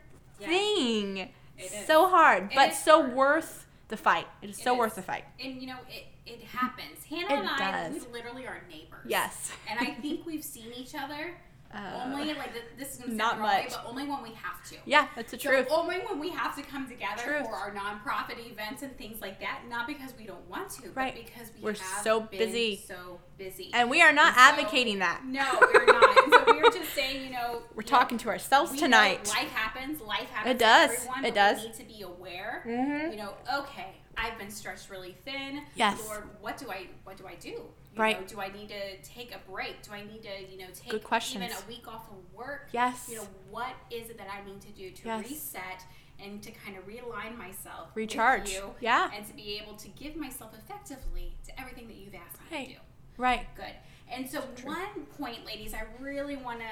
Yeah. 0.41 0.47
thing. 0.47 1.17
It 1.17 1.32
is. 1.60 1.88
So 1.88 2.10
hard, 2.10 2.45
It 2.51 2.56
but 2.56 2.73
so 2.73 3.01
hard. 3.01 3.13
worth 3.15 3.65
the 3.89 3.97
fight. 3.97 4.27
It 4.41 4.49
is 4.49 4.60
It 4.60 4.63
so 4.63 4.73
is. 4.73 4.80
worth 4.80 4.95
the 4.95 5.01
fight. 5.04 5.25
And 5.39 5.62
you 5.62 5.67
know, 5.67 5.77
it, 5.89 6.06
it 6.25 6.43
happens. 6.43 7.04
Hannah 7.10 7.25
It 7.34 7.39
and 7.39 7.49
I, 7.49 7.89
does. 7.89 8.06
we 8.08 8.12
literally 8.13 8.47
are 8.47 8.62
neighbors. 8.69 9.06
Yes. 9.06 9.51
And 9.69 9.80
I 9.80 9.93
think 9.93 10.25
we've 10.25 10.43
seen 10.43 10.71
each 10.75 10.95
other 10.95 11.36
Uh, 11.73 12.04
only 12.06 12.34
like 12.34 12.51
this 12.77 12.93
is 12.95 12.97
gonna 12.99 13.13
not 13.13 13.36
way, 13.41 13.63
much. 13.63 13.69
but 13.69 13.86
only 13.88 14.06
when 14.06 14.21
we 14.21 14.32
have 14.32 14.62
to. 14.69 14.75
Yeah, 14.86 15.08
that's 15.15 15.32
the 15.32 15.39
So 15.39 15.49
truth. 15.49 15.67
only 15.71 15.99
when 15.99 16.19
we 16.19 16.30
have 16.30 16.54
to 16.58 16.62
come 16.63 16.86
together 16.89 17.21
Truth. 17.23 17.45
for 17.47 17.56
our 17.56 17.71
nonprofit 17.71 18.45
events 18.45 18.82
and 18.84 18.97
things 18.97 19.21
like 19.21 19.39
that, 19.39 19.62
not 19.69 19.88
because 19.88 20.13
we 20.17 20.25
don't 20.25 20.45
want 20.49 20.69
to, 20.71 20.89
Right. 20.91 21.15
but 21.15 21.23
because 21.25 21.47
we 21.56 21.62
We're 21.62 21.71
have 21.77 22.04
so 22.04 22.19
busy. 22.21 22.84
so 22.86 23.19
busy. 23.38 23.71
And 23.73 23.89
we 23.89 24.01
are 24.01 24.12
not 24.12 24.36
And 24.36 24.36
so- 24.36 24.41
advocating 24.62 24.99
that. 24.99 25.23
No, 25.25 25.47
we're 25.62 25.86
not. 25.86 26.40
And 26.63 26.74
so 26.74 26.78
we 26.78 26.80
were 26.80 26.84
just 26.86 26.95
saying, 26.95 27.26
you 27.26 27.32
know, 27.32 27.62
We're 27.76 27.82
talking 27.84 28.17
know, 28.17 28.24
to 28.24 28.30
ourselves 28.30 28.76
tonight. 28.80 29.28
Life 29.28 29.52
happens. 29.52 30.02
Life 30.02 30.30
happens. 30.30 30.56
It 30.56 30.60
does. 30.60 30.89
To 30.91 30.95
everyone, 30.97 31.26
It 31.26 31.36
does. 31.36 31.58
We 31.62 31.67
need 31.67 31.76
to 31.76 31.84
be 31.84 32.02
aware. 32.02 32.63
Mhm. 32.67 33.12
You 33.12 33.17
know, 33.17 33.34
okay, 33.60 33.95
I've 34.17 34.38
been 34.38 34.52
stretched 34.52 34.89
really 34.89 35.13
thin. 35.26 35.63
Yes. 35.76 36.04
Lord, 36.06 36.28
what 36.41 36.58
do 36.58 36.69
I 36.71 36.88
what 37.04 37.17
do 37.17 37.26
I 37.28 37.36
do? 37.36 37.50
You 37.50 37.74
Right. 37.97 38.19
Know, 38.21 38.28
do 38.28 38.41
I 38.41 38.50
need 38.50 38.69
to 38.69 39.02
take 39.02 39.34
a 39.34 39.39
break? 39.50 39.82
Do 39.84 39.91
I 39.93 40.04
need 40.04 40.21
to 40.24 40.52
you 40.52 40.58
know 40.60 40.67
take 40.74 40.91
Good 40.91 41.04
questions. 41.04 41.43
even 41.43 41.56
a 41.56 41.67
week 41.67 41.88
off 41.88 42.10
of 42.12 42.34
work? 42.34 42.69
Yes. 42.71 43.08
You 43.10 43.17
know, 43.17 43.28
what 43.50 43.74
is 43.89 44.10
it 44.10 44.17
that 44.17 44.28
I 44.32 44.45
need 44.45 44.62
to 44.62 44.69
do 44.71 44.91
to 44.91 45.06
Yes. 45.08 45.30
reset 45.30 45.86
and 46.19 46.41
to 46.43 46.52
kind 46.52 46.78
of 46.78 46.86
realign 46.86 47.36
myself, 47.36 47.89
Recharge. 47.95 48.52
you, 48.52 48.76
Yeah. 48.80 49.10
and 49.15 49.26
to 49.26 49.34
be 49.34 49.58
able 49.60 49.76
to 49.78 49.88
give 49.89 50.15
myself 50.15 50.54
effectively 50.54 51.36
to 51.47 51.60
everything 51.60 51.88
that 51.88 51.95
you've 51.95 52.13
asked 52.13 52.39
me 52.52 52.65
to 52.67 52.74
do. 52.74 52.80
Right. 53.17 53.47
Good. 53.56 53.74
And 54.12 54.30
so, 54.30 54.41
one 54.63 55.06
point, 55.17 55.45
ladies, 55.45 55.74
I 55.74 55.84
really 56.04 56.36
want 56.36 56.60
to 56.60 56.65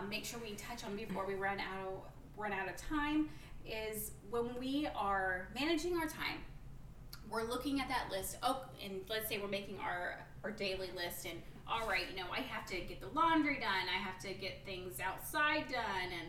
um, 0.00 0.08
make 0.08 0.24
sure 0.24 0.40
we 0.42 0.54
touch 0.54 0.84
on 0.84 0.96
before 0.96 1.26
we 1.26 1.34
run 1.34 1.58
out 1.60 1.86
of, 1.88 1.98
run 2.36 2.52
out 2.52 2.68
of 2.68 2.76
time 2.76 3.28
is 3.66 4.12
when 4.30 4.48
we 4.58 4.88
are 4.96 5.48
managing 5.58 5.96
our 5.98 6.06
time. 6.06 6.38
We're 7.30 7.42
looking 7.44 7.80
at 7.80 7.88
that 7.88 8.06
list. 8.10 8.38
Oh, 8.42 8.64
and 8.84 9.00
let's 9.10 9.28
say 9.28 9.38
we're 9.38 9.48
making 9.48 9.78
our 9.80 10.18
our 10.44 10.50
daily 10.52 10.90
list, 10.94 11.26
and 11.26 11.40
all 11.68 11.86
right, 11.88 12.04
you 12.10 12.16
know, 12.16 12.30
I 12.32 12.40
have 12.40 12.64
to 12.66 12.76
get 12.80 13.00
the 13.00 13.08
laundry 13.08 13.56
done. 13.58 13.88
I 13.92 13.98
have 13.98 14.18
to 14.20 14.32
get 14.32 14.64
things 14.64 15.00
outside 15.00 15.64
done, 15.70 16.10
and 16.12 16.28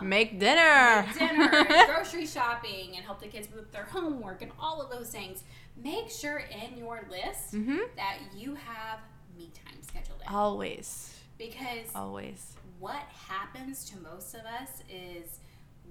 um, 0.00 0.08
Make 0.08 0.40
dinner. 0.40 1.06
make 1.06 1.18
dinner, 1.18 1.66
and 1.70 1.88
grocery 1.94 2.26
shopping, 2.26 2.96
and 2.96 3.04
help 3.04 3.20
the 3.20 3.28
kids 3.28 3.48
with 3.54 3.70
their 3.72 3.84
homework, 3.84 4.42
and 4.42 4.50
all 4.58 4.82
of 4.82 4.90
those 4.90 5.08
things. 5.10 5.44
Make 5.82 6.10
sure 6.10 6.38
in 6.38 6.76
your 6.76 7.06
list 7.08 7.54
Mhm. 7.54 7.78
that 7.96 8.18
you 8.34 8.56
have 8.56 8.98
me 9.38 9.50
time 9.64 9.80
scheduled 9.82 10.20
in. 10.26 10.34
Always. 10.34 11.14
Because 11.38 11.88
Always. 11.94 12.54
what 12.78 13.02
happens 13.28 13.84
to 13.90 13.98
most 14.00 14.34
of 14.34 14.40
us 14.40 14.82
is 14.90 15.38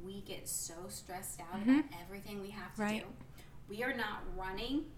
we 0.03 0.21
get 0.21 0.47
so 0.47 0.73
stressed 0.89 1.39
out 1.39 1.59
Mhm. 1.65 1.79
about 1.79 1.99
everything 2.01 2.41
we 2.41 2.49
have 2.51 2.75
to 2.75 2.81
Right. 2.81 3.01
do. 3.01 3.07
We 3.69 3.83
are 3.83 3.95
not 3.95 4.21
running 4.35 4.91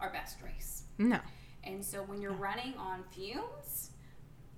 our 0.00 0.10
best 0.10 0.36
race. 0.42 0.84
No. 0.98 1.20
And 1.64 1.84
so 1.84 2.02
when 2.02 2.20
you're 2.20 2.32
running 2.32 2.74
on 2.76 3.04
fumes, 3.04 3.90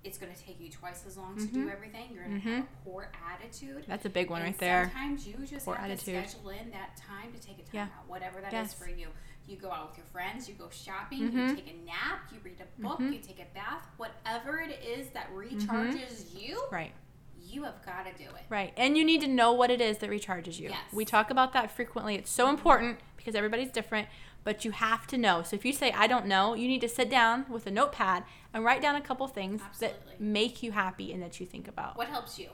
it's 0.03 0.17
going 0.17 0.33
to 0.33 0.41
take 0.41 0.59
you 0.59 0.69
twice 0.69 1.05
as 1.05 1.17
long 1.17 1.37
to 1.37 1.45
do 1.45 1.65
Mhm. 1.67 1.71
everything. 1.71 2.11
You're 2.13 2.25
going 2.25 2.41
to 2.41 2.47
Mhm. 2.47 2.55
have 2.57 2.63
a 2.65 2.83
poor 2.83 3.11
attitude. 3.31 3.85
That's 3.87 4.05
a 4.05 4.09
big 4.09 4.29
one 4.29 4.41
and 4.41 4.49
right 4.49 4.57
there. 4.59 4.85
Sometimes 4.85 5.27
you 5.27 5.35
just 5.45 5.65
Poor 5.65 5.75
have 5.75 5.85
attitude. 5.91 6.23
to 6.23 6.29
schedule 6.29 6.49
in 6.49 6.71
that 6.71 6.97
time 6.97 7.31
to 7.33 7.39
take 7.39 7.59
a 7.59 7.63
time 7.63 7.69
Yeah. 7.73 7.83
out, 7.97 8.07
whatever 8.07 8.41
that 8.41 8.47
is 8.47 8.53
Yes. 8.53 8.73
for 8.73 8.89
you. 8.89 9.09
You 9.47 9.57
go 9.57 9.71
out 9.71 9.89
with 9.89 9.97
your 9.97 10.05
friends, 10.07 10.47
you 10.47 10.55
go 10.55 10.69
shopping, 10.69 11.19
you 11.19 11.29
Mhm. 11.29 11.55
take 11.55 11.67
a 11.67 11.85
nap, 11.85 12.29
you 12.31 12.39
read 12.43 12.61
a 12.61 12.81
book, 12.81 12.99
Mhm. 12.99 13.13
you 13.13 13.19
take 13.19 13.39
a 13.39 13.45
bath, 13.53 13.85
whatever 13.97 14.59
it 14.59 14.81
is 14.83 15.09
that 15.11 15.29
recharges 15.33 16.33
you, 16.39 16.65
Right. 16.71 16.93
you 17.37 17.63
have 17.63 17.83
got 17.85 18.05
to 18.05 18.13
do 18.13 18.29
it. 18.29 18.43
Right. 18.49 18.73
And 18.77 18.97
you 18.97 19.03
need 19.03 19.19
to 19.21 19.27
know 19.27 19.51
what 19.51 19.69
it 19.69 19.81
is 19.81 19.97
that 19.99 20.09
recharges 20.09 20.59
you. 20.59 20.69
Yes. 20.69 20.79
We 20.93 21.03
talk 21.05 21.29
about 21.29 21.51
that 21.53 21.71
frequently. 21.71 22.15
It's 22.15 22.31
so 22.31 22.49
important 22.49 22.99
because 23.17 23.35
everybody's 23.35 23.69
different, 23.71 24.07
but 24.45 24.63
you 24.63 24.71
have 24.71 25.07
to 25.07 25.17
know. 25.17 25.43
So 25.43 25.55
if 25.57 25.65
you 25.65 25.73
say, 25.73 25.91
I 25.91 26.07
don't 26.07 26.25
know, 26.25 26.53
you 26.53 26.67
need 26.69 26.81
to 26.81 26.89
sit 26.89 27.09
down 27.09 27.45
with 27.49 27.67
a 27.67 27.71
notepad 27.71 28.23
and 28.53 28.63
write 28.63 28.81
down 28.81 28.95
a 28.95 29.01
couple 29.01 29.27
things 29.27 29.61
Absolutely. 29.61 29.99
that 30.11 30.21
make 30.21 30.63
you 30.63 30.71
happy 30.71 31.11
and 31.11 31.21
that 31.21 31.39
you 31.41 31.45
think 31.45 31.67
about. 31.67 31.97
What 31.97 32.07
helps 32.07 32.39
you? 32.39 32.49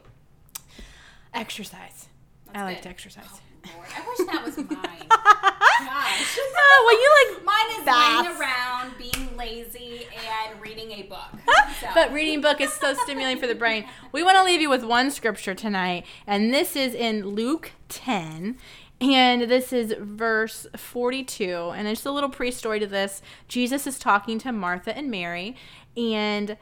Exercise. 1.34 2.10
That's 2.48 2.58
I 2.58 2.64
like 2.64 2.82
to 2.82 2.90
exercise. 2.90 3.26
Oh, 3.30 3.70
Lord, 3.76 3.88
I 3.96 4.08
wish 4.08 4.28
that 4.28 4.44
was 4.44 4.58
mine. 4.70 5.56
Gosh. 5.80 6.40
No, 6.54 6.86
well, 6.86 6.94
you 7.02 7.34
like 7.36 7.46
Mine 7.46 7.80
is 7.80 7.86
baths. 7.86 8.28
laying 8.28 8.40
around, 8.42 8.98
being 8.98 9.38
lazy, 9.38 10.08
and 10.50 10.62
reading 10.62 10.92
a 10.92 11.04
book. 11.04 11.20
So. 11.80 11.88
But 11.94 12.12
reading 12.12 12.42
book 12.42 12.60
is 12.60 12.74
so 12.74 12.94
stimulating 13.04 13.40
for 13.40 13.48
the 13.48 13.56
brain. 13.56 13.86
We 14.12 14.22
want 14.22 14.38
to 14.38 14.44
leave 14.44 14.60
you 14.60 14.70
with 14.70 14.84
one 14.84 15.12
scripture 15.12 15.56
tonight, 15.56 16.06
and 16.28 16.54
this 16.54 16.76
is 16.76 16.94
in 16.94 17.26
Luke 17.26 17.72
10. 17.88 18.58
And 19.00 19.42
this 19.44 19.72
is 19.72 19.96
verse 19.98 20.68
42. 20.76 21.72
And 21.74 21.88
it's 21.88 22.06
a 22.06 22.12
little 22.12 22.30
pre 22.30 22.52
story 22.52 22.82
to 22.82 22.88
this. 22.88 23.22
Jesus 23.48 23.88
is 23.88 23.98
talking 23.98 24.40
to 24.40 24.52
Martha 24.52 24.96
and 24.98 25.10
Mary, 25.10 25.56
and 25.96 26.58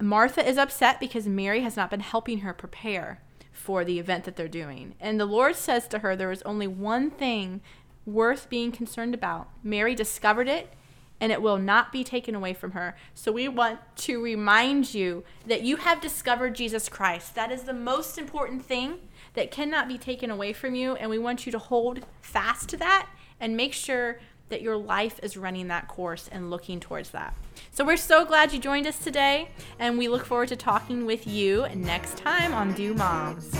Martha 0.00 0.44
is 0.46 0.58
upset 0.58 0.98
because 0.98 1.28
Mary 1.28 1.60
has 1.60 1.76
not 1.76 1.90
been 1.90 2.00
helping 2.00 2.38
her 2.38 2.52
prepare 2.52 3.22
for 3.52 3.84
the 3.84 4.00
event 4.00 4.24
that 4.24 4.34
they're 4.34 4.48
doing. 4.48 4.96
And 5.00 5.20
the 5.20 5.26
Lord 5.26 5.54
says 5.54 5.86
to 5.88 6.00
her, 6.00 6.16
There 6.16 6.32
is 6.32 6.42
only 6.42 6.66
one 6.66 7.10
thing 7.10 7.60
worth 8.06 8.48
being 8.48 8.72
concerned 8.72 9.12
about. 9.12 9.48
Mary 9.62 9.94
discovered 9.94 10.48
it 10.48 10.72
and 11.20 11.32
it 11.32 11.42
will 11.42 11.58
not 11.58 11.92
be 11.92 12.04
taken 12.04 12.34
away 12.34 12.52
from 12.52 12.72
her. 12.72 12.96
So 13.14 13.32
we 13.32 13.48
want 13.48 13.80
to 13.96 14.22
remind 14.22 14.94
you 14.94 15.24
that 15.46 15.62
you 15.62 15.76
have 15.76 16.00
discovered 16.00 16.54
Jesus 16.54 16.88
Christ. 16.88 17.34
That 17.34 17.50
is 17.50 17.62
the 17.62 17.72
most 17.72 18.18
important 18.18 18.64
thing 18.64 18.98
that 19.34 19.50
cannot 19.50 19.88
be 19.88 19.98
taken 19.98 20.30
away 20.30 20.52
from 20.52 20.74
you. 20.74 20.94
And 20.94 21.10
we 21.10 21.18
want 21.18 21.46
you 21.46 21.52
to 21.52 21.58
hold 21.58 22.00
fast 22.20 22.68
to 22.70 22.76
that 22.78 23.08
and 23.40 23.56
make 23.56 23.72
sure 23.72 24.20
that 24.48 24.62
your 24.62 24.76
life 24.76 25.18
is 25.22 25.36
running 25.36 25.68
that 25.68 25.88
course 25.88 26.28
and 26.30 26.50
looking 26.50 26.80
towards 26.80 27.10
that. 27.10 27.34
So 27.72 27.84
we're 27.84 27.96
so 27.96 28.24
glad 28.24 28.52
you 28.52 28.60
joined 28.60 28.86
us 28.86 28.98
today, 28.98 29.48
and 29.78 29.98
we 29.98 30.06
look 30.08 30.24
forward 30.24 30.48
to 30.50 30.56
talking 30.56 31.04
with 31.04 31.26
you 31.26 31.66
next 31.74 32.16
time 32.16 32.54
on 32.54 32.72
Do 32.72 32.94
Moms. 32.94 33.52